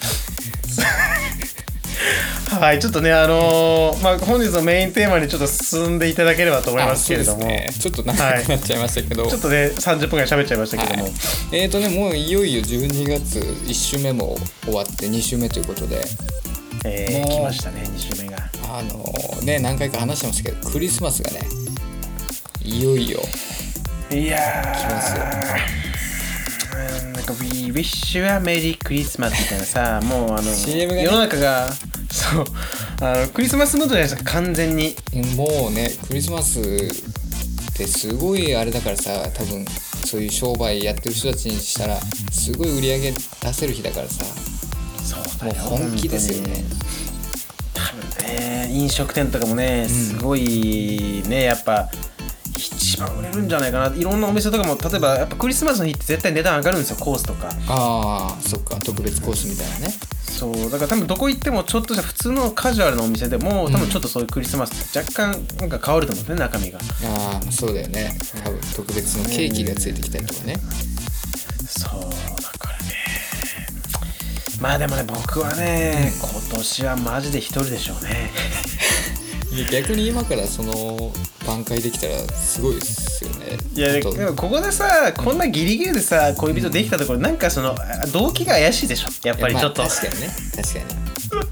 [2.60, 11.12] はいちょっとねあのーまあ本日のメインテーマにちょっと進んでいただければと思いますけれども、ね、ちょっと長くなっちゃいましたけど、ちょっとね30分ぐらい喋っちゃいましたけども、はい、
[11.52, 16.04] えーとねもういよいよ12月1週目も終わって2週目ということで。
[16.86, 18.36] えー、来ましたね2週目が。
[18.68, 21.40] あのね何回か話してますけどクリスマスがね
[22.62, 23.20] いよいよ。
[24.10, 24.38] いや
[24.76, 25.24] 来ますよ。
[25.24, 31.04] ーうんなんか「We wish you a Merry Christmas」みたいなさもうあの CM がね。
[31.04, 31.70] 世の中が
[32.14, 32.44] そう。
[33.00, 34.94] あのクリスマスムードじゃないですか完全に。
[35.36, 36.62] もうねクリスマスっ
[37.76, 39.64] てすごいあれだからさ多分
[40.04, 42.00] そういう商売やってる人たちにしたら
[42.30, 43.18] すごい売り上げ出
[43.52, 44.24] せる日だからさ。
[45.02, 46.64] そうもう本気ですよね。
[47.74, 51.90] 多分ね飲食店とかもねすごいねやっぱ
[52.56, 53.96] 一番売れるんじゃないかな。
[53.96, 57.48] いろんなお店とかも例えばやっぱクリスマスの日って絶対値段上がるんですよコースとか。
[57.68, 59.94] ああそっか特別コースみたいなね
[60.44, 68.10] そうだから多分どこ行ってもちょっとした普通のカジュアルなお店でも多分ちょっとそういうクリスマスって若干なんか変わると思うんですね中身がああそうだよね。
[68.44, 70.56] 多分特別のケーキがついてきたりとかね。
[71.66, 72.08] そうだ
[72.58, 72.94] からね。
[74.60, 78.30] まあでもね僕はね今年はマジで一人でしょうね
[79.70, 81.12] 逆に今からその
[81.46, 83.56] 挽回できたらすごいですよね。
[83.74, 89.08] いやでもここでさこんなギリギリでさ恋人できたところなんかそのあ動機が怪しいでしょ？
[89.28, 90.28] やっぱりちょっと、まあ確かにね。
[90.56, 90.84] 確かに。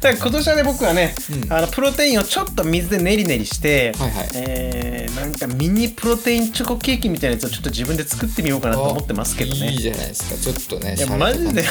[0.00, 1.52] だから今年はね僕はね、うん。
[1.52, 4.28] あのプロテインをちょっと水で練り練りして、はいはい。
[4.34, 9.70] えーなんかミニプロテインチョコケーキみたいなやつをちょっと自分で作ってみようかなと思ってますけどね。
[9.70, 10.36] いいじゃないですか。
[10.36, 11.64] ちょっとねいやマジで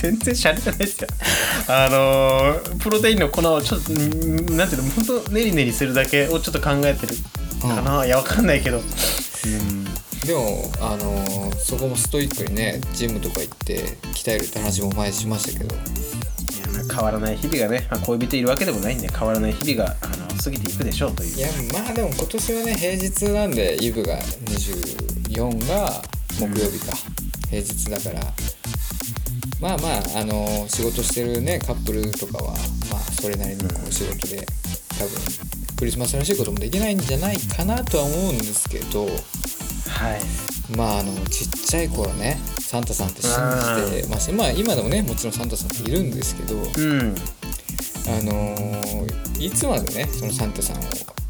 [0.00, 1.08] 全然シャレてないですよ。
[1.68, 7.14] あのープロテインの粉をちょっとんなんていうの本当練り練りするだけをちょっと考えてる
[7.60, 8.78] かな、いやわかんないけど。
[8.78, 9.84] うん。
[10.26, 15.76] でもあのーそこもストイックにねジムとか行って鍛えるって話も前しましたけど。
[16.90, 21.36] 変わらない日々がね、まあ、恋人いるわけでもないんで変わらない日々があの過ぎていくでしょうという。
[21.36, 26.02] いやまあでも今年はね平日なんでイブが24が
[26.38, 26.96] 木曜日か、
[27.50, 28.32] 平日だから
[29.60, 32.52] まあまああの仕事してるねカップルとかは
[32.90, 34.46] まあそれなりにこう仕事で
[34.98, 35.10] 多分
[35.78, 39.10] クリスマスらしいこともできないんじゃないかなとは思うんですけどは
[40.16, 40.20] い。
[40.76, 43.30] まああのちっちゃい頃ねサンタさんって信
[43.92, 46.60] じてましてまあ今でもねもちろんサンタさんっているんですけどう
[46.94, 47.14] ん。
[48.08, 50.80] あのーいつまでねそのサンタさんを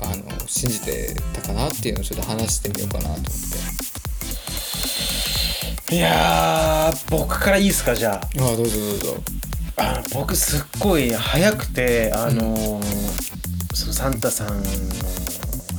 [0.01, 3.29] あの信じてたかなっていうのをちょっと話してみようかなと思って
[5.91, 8.21] いやー僕からいいですかじゃあ。
[8.37, 9.17] あどうぞどうぞ。
[9.77, 13.11] あ僕すっごい早くてあのー
[13.75, 14.63] そのサンタさんを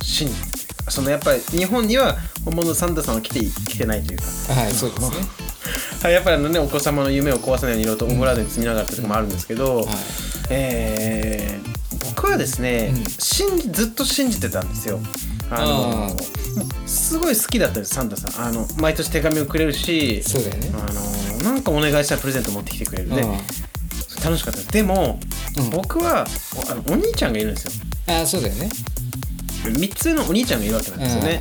[0.02, 0.40] 信じて
[0.88, 4.24] そのやっぱり日本には本物のサンタさんは来て来てないというか。
[4.54, 5.16] はいそうですね。
[6.02, 9.86] はいやっぱりあのねお子様の夢を壊さないようにいろいろとオブラートに積みながらってともあるんですけど、はい。
[10.50, 11.72] えー
[12.14, 13.04] 僕はですね、うん。
[13.18, 15.00] 信じずっと信じてたんですよ。
[15.50, 16.41] あのあー
[16.92, 18.46] すごい好きだったんですサンタさん。
[18.46, 20.70] あの毎年手紙をくれるしそうだよね。
[20.74, 23.10] あのなんかお願いしたらプレゼント持ってきてくれる。
[23.10, 23.38] で、うん
[24.24, 24.60] 楽しかった。
[24.60, 25.18] ですでも、
[25.56, 25.70] うん。
[25.70, 26.24] 僕は
[26.68, 27.72] おあのお兄ちゃんがいるんですよ。
[28.06, 28.68] ああそうだよね。
[29.64, 31.40] 3つ上のお兄ちゃんがいるわけなんですよね、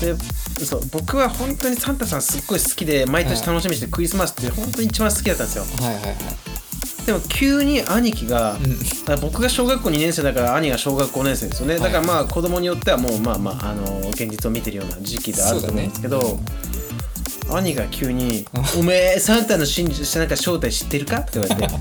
[0.00, 5.64] でそう僕は本当にサンタさんすっごい好きで毎年楽しみにしてクリスマスって本当に一番好きだったんですよ。
[5.64, 6.16] はいはいはい
[7.10, 8.62] でも急に兄貴が、ん。
[8.62, 8.68] だ
[9.04, 11.76] から僕が小学校2年生だから兄が小学校5年生ですよね。
[11.76, 16.38] だからまあ子供によってはもうまあまああの現実を見てるような時期であると思うんですけど、そ
[17.52, 18.46] う兄が急に
[18.78, 21.74] 「おめえサンタの真実なんか正体知ってるか?」って言われて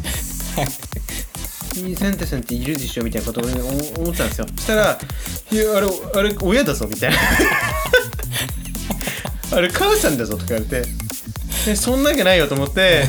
[1.76, 4.48] 「君サンタさんっているでしょ」みたいなことを俺思思ったんですよ。
[4.56, 4.98] そしたら
[5.52, 7.18] 「いやあれあれ親だぞ」みたいな
[9.56, 10.89] 「あれ母さんだぞ」とか言われて。
[11.65, 13.04] でそんなわけないよと思って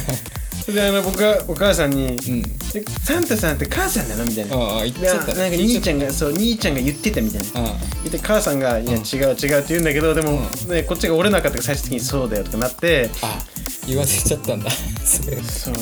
[0.67, 2.43] であの僕はお母さんにうん
[2.75, 4.57] 「えサンタさんって母さんなの?」みたいな。
[4.57, 7.69] ああ言っでちゃったなんか兄ちゃんがそう兄ちゃんが言ってたみたいな。
[7.69, 13.11] あ言って母さんが「いや違う違う」って言うんだけどでも、ね、こっちが折れなかったから最終的に「そうだよ」とかなって。
[13.23, 13.39] あ
[13.87, 14.71] 言わせちゃったんだ。
[15.05, 15.75] それそう。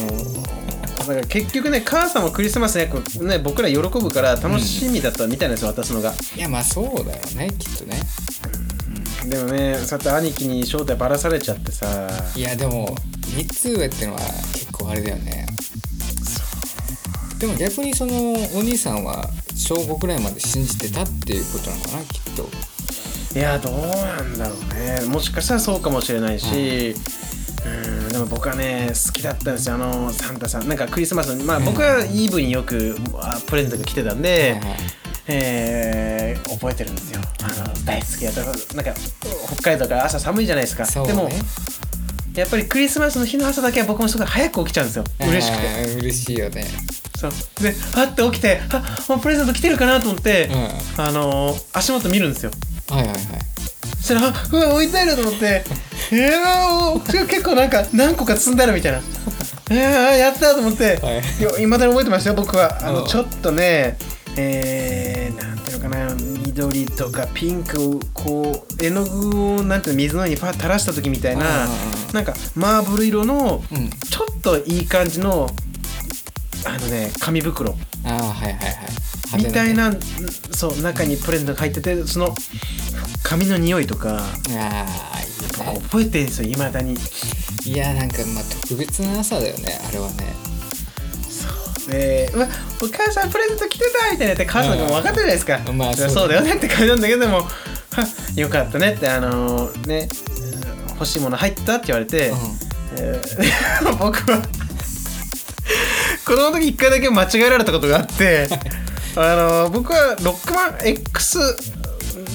[0.99, 2.91] だから結局ね母さんもクリスマスね
[3.23, 6.15] ね僕ら喜ぶから楽しみだったみたいなんですよ、渡すのが。
[6.37, 8.01] いやまあそうだよねきっとね。
[9.27, 12.09] でもねそうやって兄貴に正体ばらされちゃってさ。
[12.37, 12.97] いやでも
[13.37, 14.21] 3つ上ってのは
[14.89, 15.47] あれだよね。
[17.39, 23.39] でも逆にそのお兄さんは小5くらいまで信じてたっていうことなのかなきっと。
[23.39, 25.07] いやどうなんだろうね。
[25.09, 26.95] もしかしたらそうかもしれないし、
[27.65, 29.77] うん、でも僕はね好きだったんですよ。
[29.77, 30.67] あのサンタさん。
[30.69, 34.79] なんかクリスマスのまあ僕はイーブによくあプレゼントが来てたんで、はいはい。
[35.29, 37.21] えー覚えてるんですよ。
[37.43, 38.43] あの大好きやった。
[38.75, 38.95] なんか
[39.53, 41.37] 北海道から朝寒いじゃないですか、そうでもね
[42.35, 45.05] やっぱりクリスマスの日の朝だけは僕もすごい早く起きちゃうんですよ。
[45.21, 45.95] 嬉しくて。
[45.97, 46.65] 嬉しいよね。
[47.19, 47.31] そう。
[47.61, 50.49] ではって起きてあもうプレゼント来てるかなと思って、
[50.97, 51.05] うん。
[51.05, 52.53] あのー足元見るんですよ。
[52.91, 53.19] はいはいはい。
[54.01, 55.65] そしたらあうわ置いてあると思って
[56.13, 59.01] えー、結構なんか何個か積んであるみたいな。
[59.71, 61.63] えー、やったと思って、はい。
[61.63, 62.79] いまだに覚えてますよ僕は。
[62.81, 63.09] あの、うん。
[63.09, 63.99] ちょっとね
[64.37, 65.48] えー、
[66.59, 73.91] 緑とかピンクをこう絵の具をなんていうの水の上にパッ垂らした時みたいなうんなんかマーブル色のうん。
[73.91, 75.49] ちょっといい感じの
[76.67, 77.77] あのね紙袋。
[78.05, 79.45] ああはいはいはい。
[79.45, 79.97] みたいなな
[80.53, 82.35] そう中にプレゼントが入っててその
[83.23, 84.17] 紙の匂いとか。
[84.19, 85.81] ああいいね。
[85.83, 86.97] 覚えてるんですよいまだに。
[87.65, 90.48] いやなんかまあ特別な朝だよねあれはね
[91.89, 92.49] で「うわ
[92.83, 97.39] お母さんプレゼント来てた」みたいなやって母さんがもう分かってるじゃないですか、まあそうだよねって感じなんだけどでも
[97.93, 100.09] 「はよかったね」ってあのね
[100.91, 102.35] 欲しいもの入ったって言われて、う
[102.97, 104.43] えー 僕は
[106.25, 108.49] 子供の時一回だけ間違えられたことがあって。
[109.17, 111.39] あの僕はロックマン X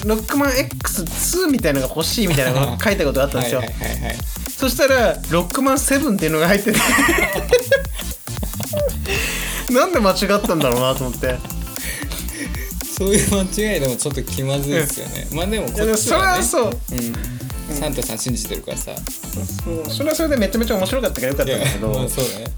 [0.04, 3.62] ロックマン X2 みたいなのが欲しいみたいなのを 書いたことがあったんですよ、
[4.58, 6.78] そしたらロックマン7っていうのが入ってて
[9.78, 11.36] なんで間違ったんだろうなと思って。
[12.96, 15.26] そういう間違いでもちょっと気まずいですよね。
[15.32, 16.64] まあでもこいやでもそれっちはねはそう。
[16.66, 17.74] うん。
[17.74, 18.92] サンタさん信じてるからさ。
[19.64, 21.88] そうそれはそれでめちゃめちゃ面白かったからよかったんだけど。
[21.88, 22.52] まあそうだね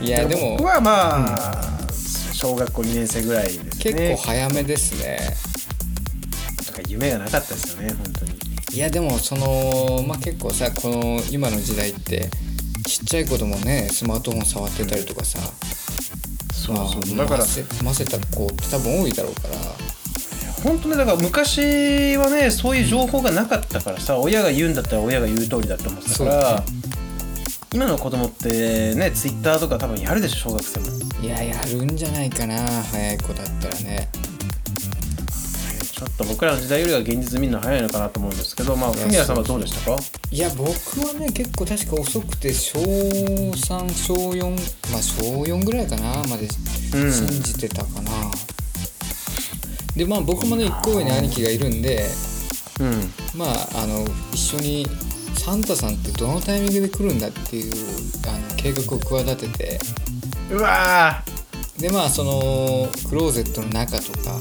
[0.00, 0.56] いやでも。
[0.56, 1.78] 僕はまあ、
[2.32, 3.70] 小学校2年生ぐらいですね。
[3.78, 5.36] 結構早めですね。
[6.66, 8.32] とか夢がなかったですよね本当に。
[8.72, 12.28] いやでもそのまあ結構さこの今の時代って
[12.84, 15.38] ちっちゃい子供ねスマートフォン触ってたりとかさ
[16.76, 17.44] そうそうまあだから
[17.84, 19.54] 混ぜた子って多分多いだろうから。
[20.62, 26.62] 本当ねだから昔はねそういう情報がなかったからさ、親が言うんだったら親が言う通りだと思ってたから、
[27.72, 30.86] 今の子供ってねツイッターとか多分やるでしょ小学生も。
[31.22, 34.08] いややるんじゃないかな早い子だったらね
[35.98, 39.98] ちょっと僕らの時代よりは現実見るの早いのかなと思うんですけどまあいや文谷さんはどうでしたか？
[40.30, 40.68] いや僕
[41.04, 44.50] はね結構確か遅くて小3小4
[44.92, 46.46] まあ小4ぐらいかなまで
[46.94, 47.12] うん。
[47.12, 48.12] 信じてたかな、
[49.96, 52.06] でまあ僕もね1個上に兄貴がいるんで
[52.78, 53.12] うん。
[53.34, 54.86] まああの一緒に
[55.34, 57.72] サンタさんってどのタイミングで来るんだっていう
[58.28, 59.80] あの計画を企てて。
[60.52, 61.24] うわ
[61.78, 64.38] でまあそのクローゼットの中とか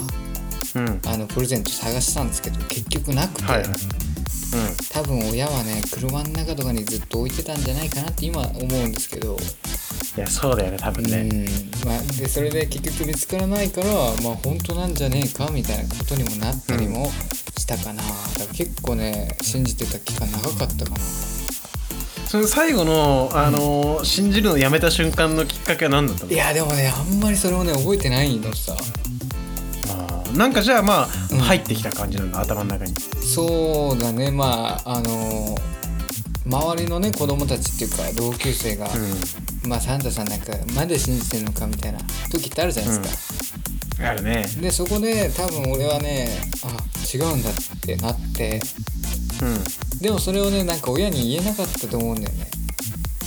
[1.06, 3.70] あのプレゼント探したんですけど結局なくて、はいはい。
[4.92, 9.38] 多分親はね車の中とかにずっと置いてたんじゃないかなって今思うんですけど。
[10.18, 11.46] いやそうだよね多分ね、うん。
[11.88, 13.88] まあ、でそれで結局見つからないから
[14.24, 17.12] まあ本当なんじゃねえかみたいなことにもなったりも
[17.58, 20.98] したかな、だから結構ね信じてた期間長かったかな。
[22.26, 26.32] その最後の、あのー信じるのやめた瞬間のきっかけは何だったの？
[26.32, 28.76] いやでもねあんまりそれをね覚えてないのさ
[30.38, 32.94] なんかじゃあまあ、入ってきた感じなんだ頭の中に。
[33.22, 34.30] そうだね。
[34.30, 35.56] まああの
[36.46, 38.88] 周りのね子供たちっていうか同級生が、
[39.68, 42.00] まあサンタさんなんかまだ信じてんのかみたいな
[42.32, 44.46] 時ってあるじゃないですか、あるね。
[44.62, 46.30] でそこで多分俺はね
[46.64, 46.68] あ
[47.12, 48.62] 違うんだってなって。
[50.00, 52.48] うでもそれをねなんか親に言えなかったと思うんだよね。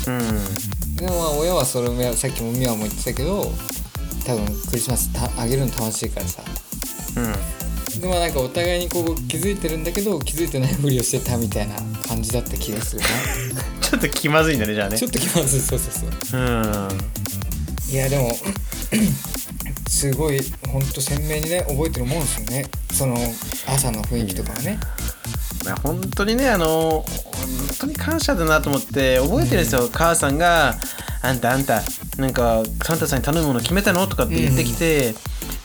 [0.06, 0.96] んうん。
[0.96, 3.50] でもまあ親はそれもさっきも美和も言ってたけど
[4.24, 6.44] 多分クリスマスたあげるの楽しいからさ
[7.16, 8.00] うん。
[8.00, 11.74] でもなんかお互いにこう気づいてるんだけど気づいてないふりをしてたみたいな
[12.06, 13.08] 感じだった気がするな。
[13.82, 14.98] ちょっと気まずいんだねじゃあね。
[14.98, 16.44] ちょっと気まずいそうそうそうう。
[16.44, 16.88] ん。
[17.90, 18.36] いやでも
[19.88, 22.66] すごいほんと鮮明にね覚えてるもんですよね。
[22.92, 23.16] その
[23.66, 24.78] 朝の雰囲気とかはね。
[25.64, 27.06] まあ本当にねあの本
[27.80, 30.78] 当に感謝だなと思って覚えてるんですよ、母さんが
[31.22, 31.82] 「あんたあんた
[32.16, 35.14] なんかサンタさんに頼むもの決めたの?」とかって言ってきて、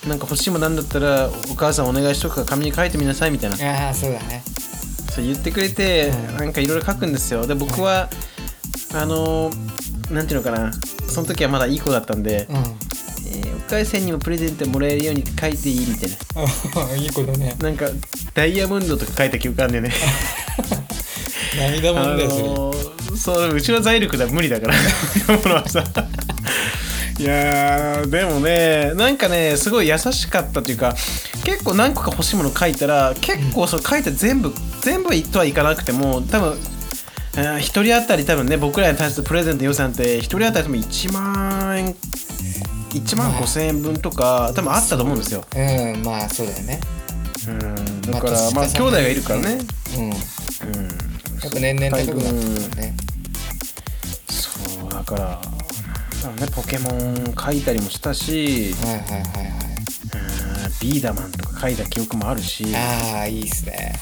[0.07, 3.85] なんか欲しいものなんだったらお母さんお願いしとくから紙に書いてみなさいみたいな。
[3.87, 4.43] ああそうだね。
[5.11, 6.37] そう言ってくれて、うん。
[6.37, 7.47] なんかいろいろ書くんですよ。
[7.47, 8.09] で僕は、
[8.93, 9.51] あの
[10.11, 10.71] なんていうのかな。
[11.07, 12.55] その時はまだいい子だったんで、うん。
[12.57, 16.83] えーお母さんにもプレゼントもらえるように書いていいみたいな。
[16.83, 17.55] あ いい子だね。
[17.59, 17.87] なんか
[18.35, 19.93] ダイヤモンドとか書いた記憶あるんだよね。
[21.57, 24.73] 涙もあんだよそれ、のーそううちの財力では無理だから。
[25.35, 25.83] ものはさ
[27.17, 30.93] いやーでもねなんかねすごい優しかったというか
[31.45, 34.51] 結構何個か欲しいもの書いたら結構そう書いて全部
[34.81, 36.57] 全部とはいかなくても多分
[37.37, 41.95] えー一人当たり多分ね僕らに対するプレゼント予算って一人当たり多分1万円
[42.91, 45.57] 1万5千円分とか多分あったと思うんですよ、う
[45.97, 46.79] んまあそうだよね。
[47.47, 49.59] うん、だから、まあまあ兄弟がいるからね、
[49.97, 50.09] うん。
[50.09, 50.19] やうん、っ
[51.53, 52.97] ぱ年々高くなってくるね。
[54.29, 55.41] そうだから
[56.25, 59.75] なんだろうねポケモン書いたりもしたしはいはいはいはい
[60.15, 62.65] うんビーダマンとか書いた記憶もあるし。
[62.75, 63.93] ああいいっすね。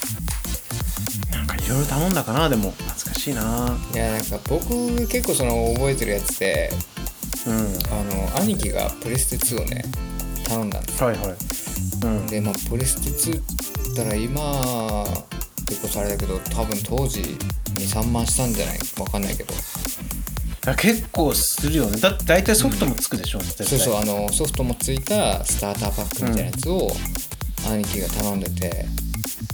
[1.32, 2.71] なんかいろいろ頼んだかなでも。
[2.71, 3.78] 懐かしいな。
[3.93, 6.71] いやなんか僕結構その覚えてるやつで
[7.47, 7.53] うん。
[7.53, 7.59] あ
[8.03, 9.84] の兄貴がプレステ2をね
[10.45, 11.07] 頼んだんですよ。
[11.07, 11.28] はいはい。
[12.03, 12.28] うん。
[12.28, 15.05] でまあプレステ2ったら今っ
[15.65, 17.21] てこそあれだけど多分当時
[17.76, 19.53] 23万したんじゃないわかんないけど。
[19.53, 19.82] あ
[20.78, 21.99] 結構するよね。
[21.99, 23.68] だって大体ソフトもつくでしょ、絶対。
[23.68, 26.89] そうそうあのソフトもついたスターターパックみたいなやつを
[27.70, 28.86] 兄貴が頼んでて。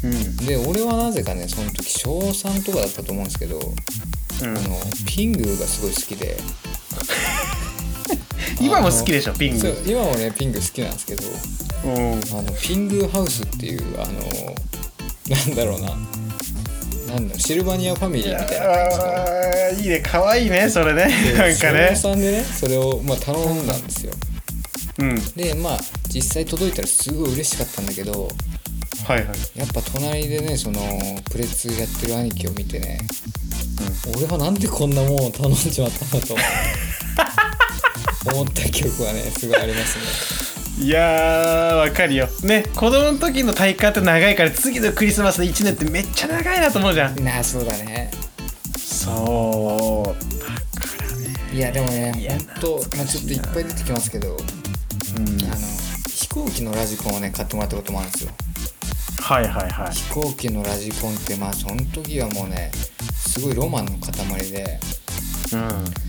[0.04, 0.38] うん。
[0.46, 4.58] で俺はなぜかねその時小3とかだったと思うんですけどうん。
[4.58, 6.38] あのピングがすごい好きで。
[8.62, 9.34] 今も好きでしょ？
[9.34, 11.24] ピンそうグ今もねピング好きなんですけど。
[11.86, 12.14] うん。
[12.38, 14.56] あのピングハウスっていうあの
[15.28, 15.90] なんだろうな
[17.10, 20.02] なんだろうシルバニアファミリーみたいな感じいいね。
[20.06, 21.08] 可愛いねそれね。
[21.38, 21.92] なんかね。
[21.96, 24.14] 小3でねそれを、まあ、頼んだんですよ。
[25.00, 25.16] うん。
[25.36, 25.80] でまあ
[26.14, 28.28] 実際届いたらすごい嬉しかったんだけど
[29.08, 29.28] はいはい。
[29.56, 30.82] やっぱ隣でねその
[31.32, 33.00] プレツやってる兄貴を見てね、
[34.16, 36.36] 俺はなんでこんなもんを頼んじまったんだと
[38.34, 40.49] 思った記憶はねすごいありますね
[40.80, 42.28] いやーわかるよ。
[42.44, 47.22] ね子供の時の体感って長いから次のクリスマスの1年ってめっちゃ長いなと思うじゃん。
[47.22, 48.10] なあそうだね。
[48.78, 50.76] そう。
[50.76, 51.36] だからね。
[51.54, 54.38] いやでもねいやほんと、まあ、ちょっといっぱい出てきますけどうん。
[54.38, 55.56] あの
[56.08, 58.32] 飛行機のラジコンをね買ってもらったこともあるんですよ。
[59.20, 59.92] はいはいはい。
[59.92, 62.72] 飛行機のラジコンってまあその時はもうね
[63.14, 64.12] すごいロマンの塊
[64.50, 64.80] で
[65.54, 66.09] うん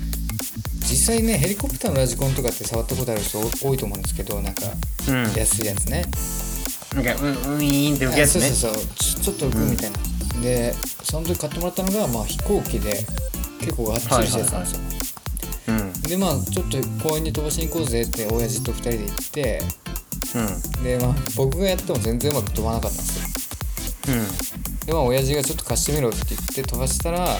[0.90, 4.62] 実際ねヘリコプターのラジコンとかって触ったことある人多いと思うんですけどなんか
[5.08, 5.32] うん。
[5.32, 6.04] 安いやつね。
[6.94, 8.46] なんかうんうんいーんって浮くやつね。
[8.46, 9.22] あそうそうそう。
[9.22, 9.98] ちょっと浮くみたいな、
[10.42, 10.74] で
[11.04, 13.04] その時買ってもらったのが、まあ、飛行機で
[13.60, 14.80] 結構がっつりしたやつなんですよ、
[15.68, 15.92] うん。
[16.02, 16.78] でまあちょっと
[17.08, 19.62] 公園に飛ばしに行こうぜって親父と2人で行って
[20.34, 20.82] うん。
[20.82, 24.14] でまあ僕がやっても全然うまく飛ばなかったんですよ。
[24.16, 24.86] うん。
[24.86, 27.36] でまあ親父がちょっと貸してみろって言って飛ばしたら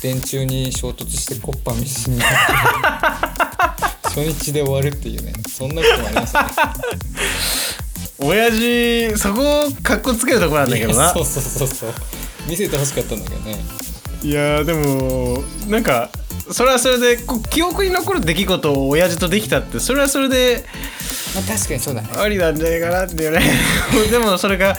[0.00, 2.18] 電柱に衝突してコッパミシに。
[2.18, 2.34] なって
[4.04, 5.32] 初日で終わるっていうね。
[5.48, 6.50] そんなこともありましたね。
[8.18, 11.12] 親父そこかっこつけるとこなんだけどな。
[11.12, 11.90] そうそうそうそう。
[12.48, 13.58] 見せてほしかったんだけどね。
[14.22, 16.10] いやーでもなんか
[16.50, 20.64] それはそれでこう記憶に残る出来事を親父とできたってそれはそれで
[21.36, 22.08] まあ確かにそうだね。
[22.16, 23.40] ありなんじゃないかなっていうね。
[24.10, 24.74] でもそれが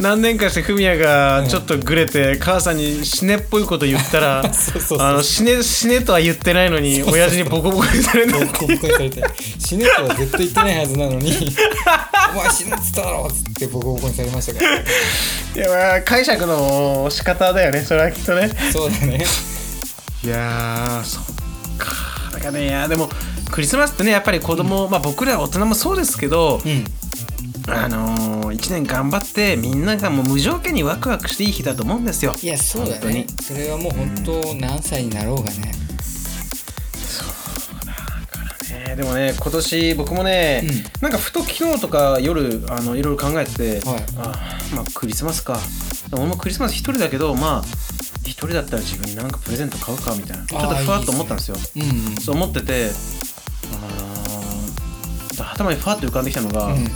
[0.00, 4.40] 何年かしてフミヤがちょっとグレて母さんに死ねっぽいこと言ったら
[5.00, 9.22] あの死ね死ねとは言ってないのに親父にボコボコにされたボコボコにされて。
[9.58, 11.56] 死ねとは絶対言ってないはずなのに。
[12.32, 14.78] お前死ぬっつっただろっつってボコボコにされましたから、い
[15.56, 17.84] やまあ解釈の仕方だよね。
[17.86, 18.50] それはきっとね。
[18.72, 19.24] そうだね。
[20.24, 21.24] いやーそっ
[21.76, 22.08] か。
[22.32, 23.10] だからねいやでも
[23.50, 26.84] クリスマスってねやっぱり子供、まあ僕ら大人もそうですけど、うん。
[27.70, 32.34] あのー、1年頑張ってみんながもう無条件にワクワクしていい日だと思うんですよ。
[32.42, 33.26] いやそうだね。
[33.42, 35.72] それはもう本当何歳になろうがね。
[38.72, 40.62] えーでもね今年僕もね、
[41.00, 44.00] うなんかふと昨日とか夜あのいろいろ考えてて、はい。
[44.16, 45.58] あーまあクリスマスか。
[46.12, 47.64] 俺もクリスマス一人だけどまあ
[48.28, 50.46] 一人だったら自分になんかプレゼント買うかみたいな。
[50.46, 51.56] ちょっとふわっと思ったんですよ。
[51.76, 52.16] うんうん。
[52.16, 52.90] そう思ってて
[55.54, 56.88] 頭にファッと浮かんできたのが、うん。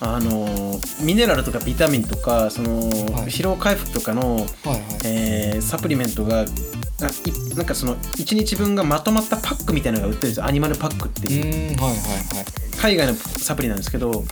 [0.00, 2.90] あのミネラルとかビタミンとかその、はい。
[3.26, 4.82] 疲労回復とかの、はいはい。
[5.04, 6.44] えーサプリメントが
[7.56, 10.46] なんかその1日分がまとまったパックみたいなのが売ってるんですよ。
[10.46, 11.36] アニマルパックってう。
[11.36, 11.40] い
[11.74, 11.96] う、はいはいはい。
[12.80, 14.24] 海外のサプリなんですけど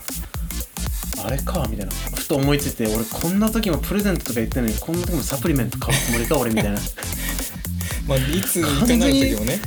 [1.25, 1.91] あれかみたいな。
[2.15, 6.79] ふと思いついて俺こんな時もプレゼントとか言ってるのにこんな時もサプリメント買うつもりか俺みたいな。
[8.07, 9.59] まあいつ行かない時もね。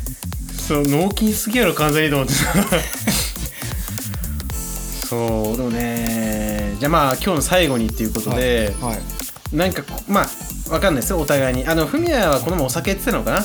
[0.69, 2.35] そう脳筋すぎやろ完全にと思って。
[2.35, 2.47] さ
[5.09, 6.75] そうでもね。
[6.79, 9.01] じゃあまあ今日の最後にっていうことで、はい、はい。
[9.57, 10.29] なんかまあ
[10.73, 11.67] わかんないですよお互いに。
[11.67, 13.45] あのフミヤはこの前お酒やってたのかな？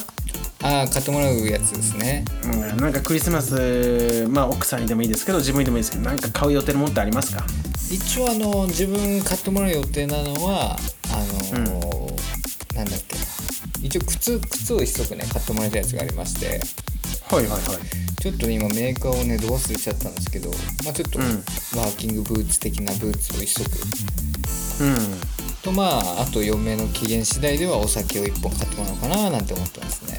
[0.62, 2.24] ああ買ってもらうやつですね。
[2.44, 7.44] うん、なんかクリスマスまあ奥さんにでもいいですけど自分にでもいいですけどなんか買う予定のものってありますか？
[7.92, 10.76] 一応あの自分買ってもらう予定なのは
[11.12, 13.22] あのーなんだっけな。
[13.84, 16.60] 一応靴靴を一足ね買ってもらいたいやつがありまして。
[17.30, 17.62] はいはいはい。
[18.22, 20.50] ちょっと今メーカーをねど忘れちゃったんですけど
[20.84, 21.26] まあちょっとうん。
[21.26, 23.64] ワーキングブーツ的なブーツを一足
[24.82, 24.98] うん。
[25.62, 30.18] とまああと嫁の機嫌次第ではお酒を一本買ってもらおうかななんて思ってますね。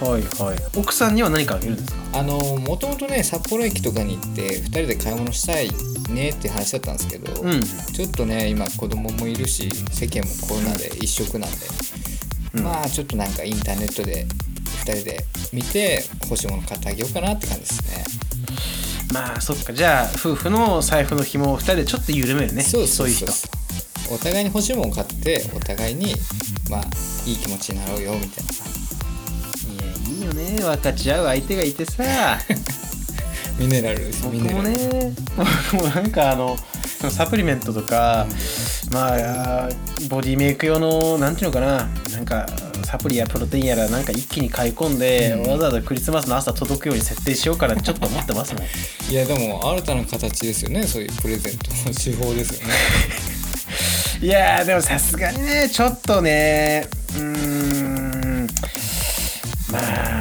[0.00, 0.58] はいはい。
[0.76, 2.18] 奥さんには何かあげるんですか？
[2.18, 5.68] あのもともとね札幌駅とかに行って2人で買い物したい
[6.12, 7.60] ねって話だったんですけど、うん。
[7.60, 11.56] ちょっとね今子供もいるし世間もコロナで一色なんで、
[12.54, 12.64] うん。
[12.64, 14.26] まあちょっとなんかインターネットで
[14.84, 18.04] 2人で見て欲しいもの買ってあげようかなって感じですね。
[19.12, 19.72] まあそっか。
[19.72, 22.62] じゃあ夫婦の財布の紐を2人でちょっと緩めるね。
[22.62, 23.26] そうそういう人。
[24.12, 26.14] お互いに欲しいものを買ってお互いに
[26.68, 26.84] まあ
[27.26, 28.52] いい気持ちになろうよみたいな。
[29.72, 30.60] いやいいよね。
[30.60, 32.02] 分かち合う相手がいてさ
[33.58, 35.12] ミネラルです僕もね。
[35.36, 36.56] 僕もなんかあの
[36.98, 38.26] そのサプリメントとか、
[38.92, 39.68] まあ
[40.08, 42.46] ボディメイク用のなんていうのかななんか
[42.84, 45.50] サプリやプロテインやらなんか一気に買い込んで、うん。
[45.50, 48.64] わざわざクリスマスの朝届くように設定しようかなってちょっと思ってますもん
[49.10, 50.86] いやでも新たな形ですよね。
[50.86, 52.74] そういうプレゼントの手法ですよね。
[54.22, 58.46] いやーでもさすがにねちょっとねうーん
[59.70, 60.20] まあ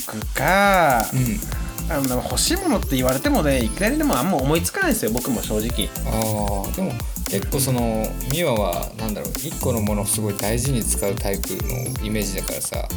[0.00, 1.40] 服か、うん
[1.88, 5.88] あの欲しいものって言われてもねいきなりでもあんま思いつかないですよ僕も正直。
[6.04, 6.92] ああでも
[7.28, 12.88] 結構その美和はなんだろう一個のものをすごい大事に使うタイプのイメージだからさ。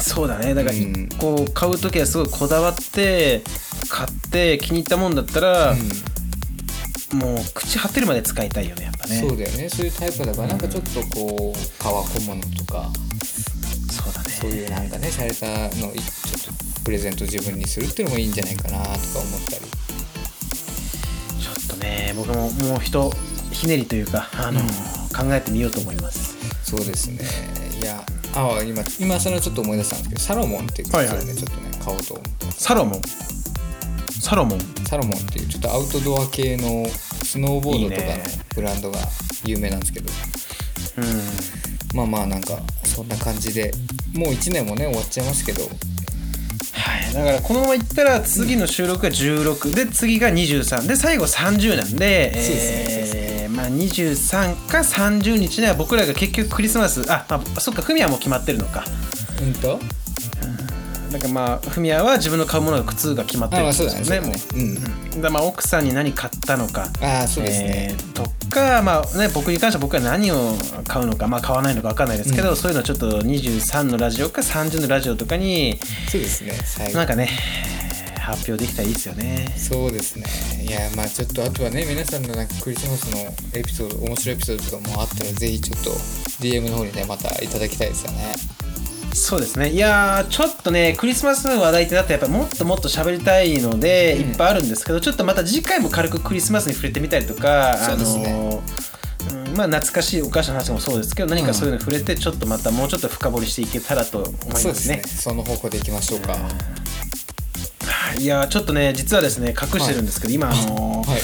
[0.00, 0.54] そうだね。
[0.54, 1.08] だからうん。
[1.18, 3.42] こう買う時はすごいこだわって
[3.88, 5.74] 買って気に入ったもんだったら、
[7.14, 9.20] もう口張ってるまで使いたいよねやっぱね。
[9.20, 9.68] そうだよね。
[9.68, 12.90] そういうタイプだからなんかちょっとこう革小物とか
[13.90, 14.30] そうだね。
[14.30, 18.98] そういうなんかねされたのいちょっとプレゼント自分にするっていうのもいいんじゃないかなとか思っ
[19.44, 19.66] たり。
[21.38, 23.12] ちょっとね僕ももうひと
[23.52, 24.58] ひねりというかあの、
[25.14, 26.34] 考えてみようと思います。
[26.64, 27.18] そうですね。
[27.82, 28.02] いや
[28.34, 31.36] あ今今それちょっと思い出したんですけどサロモンっていう靴をね、はいはい。
[31.36, 32.46] ちょっとね買おうと思って。
[32.52, 33.02] サロモン。
[34.22, 34.60] サロモン。
[34.86, 38.14] サロモンっていうちょっとアウトドア系のスノーボードとかの
[38.54, 38.98] ブランドが
[39.44, 40.10] 有名なんですけど。
[40.96, 41.04] うん。
[41.94, 43.72] まあまあなんかそんな感じで
[44.14, 45.70] もう1年もね終わっちゃいますけどはい、
[47.12, 58.84] だからこのままいったら次の収録が16で次が23で最後30なんでえーまあ、23か30日には僕らが結局クリスマスあ、まあ、そっかフミヤも決まってるのか。
[59.42, 59.80] うんと？
[61.10, 64.38] だからまあフミヤは自分の買うものが靴が決まってるあまあってそうだねもう。
[64.38, 65.20] そうん。
[65.22, 66.88] だまあ奥さんに何買ったのか。
[67.00, 70.54] ああそうですね、えーとか、まあね、僕に関しては僕は何を
[70.86, 72.56] 買うのか、まあ、買わないのか分かんないですけど、うん。
[72.56, 75.78] そういうのをちょっと23のラジオか30のラジオとかに
[76.10, 76.92] そうですね。
[76.92, 77.28] なんかね
[78.20, 79.54] 発表できたらいいですよね。
[79.56, 80.24] そうですね。
[80.62, 85.90] いやまあちょっとあとはね皆さんのなんかクリスマスのエピソード面白いエピソードとかもあったらぜひちょっと
[86.42, 88.34] DM の方にねまたいただきたいですよね
[89.12, 89.70] そうですね。
[89.70, 94.30] いやーちょっとねクリスマスの話題ってなってやっぱもっともっと喋りたいので、うん。
[94.30, 98.26] いっぱいあるんですけどちょっとまた次回も軽くクリスマスに触れてみたりとかそうですね。
[98.26, 104.60] あのーうんまあ懐かしいお菓子の話もそうですけど何かそういうのに触れてちょっとまたもうちょっと深掘りしていけたらと思いますね。
[104.62, 105.02] そうですね。
[105.04, 106.36] その方向でいきましょうか。
[108.18, 111.20] いやーちょっとね実はですね隠してるんですけど、今あのーはい。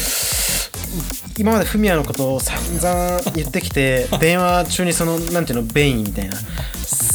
[1.39, 6.37] 今までフミヤのことを散々言ってきて 電話中にそのなんていうの便意みたいな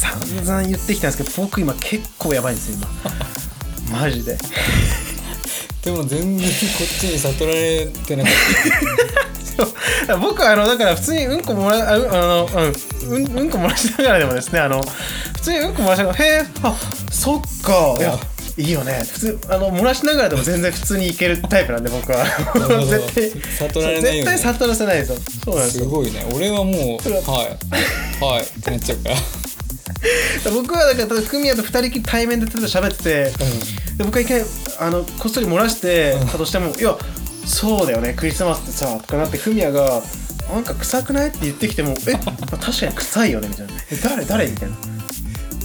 [0.00, 2.78] 散々言ってきたんですけど僕今結構やばいんですよ
[3.90, 4.00] 今。
[4.00, 4.38] マジで。
[5.84, 8.32] でも全然こっちに悟られてなかっ
[9.56, 10.20] そう。
[10.20, 12.48] 僕はあのだから普通にうんこもらああの、
[13.10, 14.82] うん、うんうんこ漏らしながらでもですねあの
[15.34, 16.74] 普通にうんこ漏らしながらへえあ
[17.12, 17.96] そっか。
[17.98, 18.18] いや。
[18.56, 19.02] いいよね。
[19.12, 22.24] 普通あの漏らしながらでも全然普通にいけるタイプなんで僕は。
[22.86, 24.32] 絶対悟られないように。
[24.32, 25.84] 絶対悟らせないですよそうなんですよ。
[25.84, 26.26] たすごいね。
[26.34, 27.58] 俺はもうは。
[28.20, 28.24] い。
[28.24, 28.42] はい。
[28.42, 29.16] ってなっちゃうから
[30.52, 33.24] 僕はだからフミヤと二人きり対面で例えば喋ってて、
[33.98, 34.44] で僕が一回
[34.78, 36.96] あのこっそり漏らしてたとしても「いや
[37.46, 40.02] そうだよねクリスマスってさ」とかなってフミヤが
[40.52, 44.76] 「なんか臭くない?」って言ってきても「え確かに臭いよね」みたいな「え誰誰?」みたいな。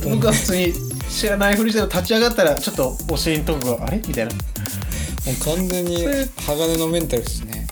[0.03, 0.71] 僕は普通に
[1.09, 4.31] 知らないふりして立ち上がったらちょっとお尻のとこが「あれ?」みたいな。
[4.33, 6.05] もう完全に
[6.45, 7.65] 鋼のメンタルですね。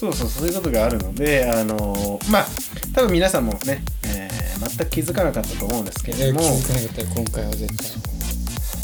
[0.00, 2.46] そうそうそういうことがあるのであのまあ
[2.94, 4.29] 多分皆さんもね、えー
[4.68, 6.40] 全く気づかなかったと思うんですけれども。
[6.40, 8.10] づかなかったよ今回は絶対。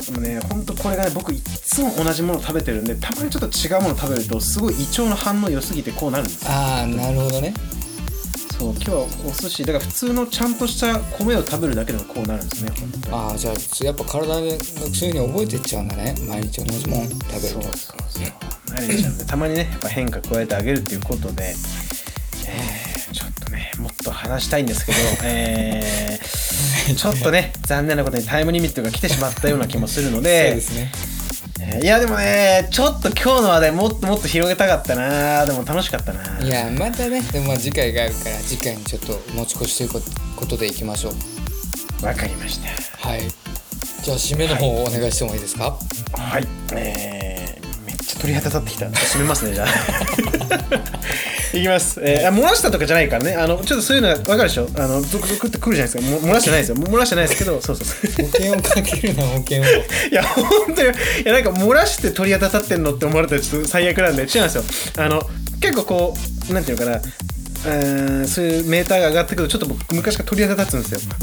[0.07, 6.51] でもね本当これがね僕いっつも同じもの食べてるんでたまにちょっと違うもの食べるとすごい胃腸の反応良すぎてこうなるんですよ。
[6.51, 7.53] ああなるほどね。
[8.59, 9.65] そう今日はお寿司。
[9.65, 12.73] だから普通のちゃんとした米を食べるだけでもこうなるんですね
[13.11, 16.15] ああじゃあやっぱ体でそういうふうに覚えてっちゃうんだね。
[16.27, 17.77] 毎日同じもん食べるそうとそう
[18.09, 18.25] そう。
[18.75, 21.55] 慣れちゃうんでたまにねやっぱ変化加えてあげるっていうことで、
[22.47, 26.27] えーちょっとねもっと話したいんですけど、えー
[26.95, 30.93] ちょっとね残念なことにタイムリミットが来てしまったような気もするのそうでですね。
[31.61, 40.03] えーいやでもねちょっと今日の話題もっともっと広げたかったなでも楽しかったないやまたねでもまあ次回があるから次回にちょっと持ち越しという
[40.37, 42.07] ことでいきましょう。
[42.07, 43.09] わかりました。
[43.09, 43.23] はい。
[44.07, 45.77] じゃあ締めの方お願いしてもいいですか、
[46.13, 47.26] はい、えー、めっちゃ
[48.21, 48.89] 鳥肌立ってきた。
[48.89, 49.69] 閉めますね、じゃあ。
[51.57, 52.01] いきます。
[52.03, 53.35] えー、あ漏らしたとかじゃないからね。
[53.35, 54.69] あの、ちょっとそういうのが分かるでしょ？
[54.77, 56.17] あの、ゾクゾクってくるじゃないですか。
[56.17, 56.77] も漏らしてないですよ。
[56.77, 58.27] 漏らしてないですけど、そうそうそう。
[58.27, 59.65] 保険をかけるな保険を
[60.11, 60.93] いや、本当に、い
[61.25, 64.65] や、なんか漏らして鳥肌立ってんのって思われたらちょっと最悪なんで、違うんですよ。
[64.99, 65.23] あの、
[65.61, 66.17] 結構こ
[66.51, 67.01] う、なんていうのかな、
[67.67, 71.17] うーんそういうメーターが上がってくるとちょっと僕昔から鳥肌立つんですよ。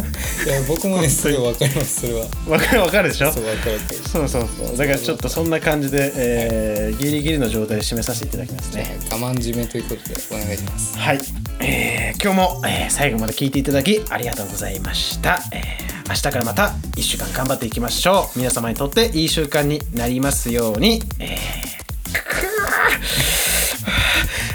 [0.46, 2.26] いや僕もねすごいわかりますそれは。
[2.48, 3.32] わかるわかるでしょ？
[3.32, 3.96] そうわかるわかる。
[4.00, 4.78] そうそうそう。
[4.78, 8.98] だからちょっとそんな感じで、えーギリギリの状態で締めさせていただきますね。
[9.12, 10.98] 我慢締めということでお願いします。
[10.98, 11.20] はい、
[11.60, 18.38] えー今日も、えー最後まで聞いていただきありがとうございました、えー明日からまた1週間頑張っていきましょう。
[18.39, 23.43] 皆様にとっていい習慣になりますように、えーくくー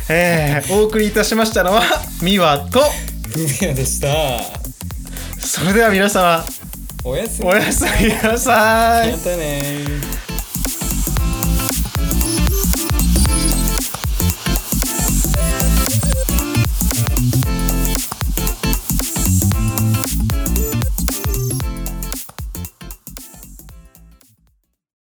[0.09, 1.83] えーお送りいたしましたのは
[2.23, 4.09] ミワとふみやでした。
[5.39, 6.45] それでは皆様
[7.05, 7.49] おやすみ。
[7.49, 9.13] おやすみなさい。
[9.13, 10.28] またね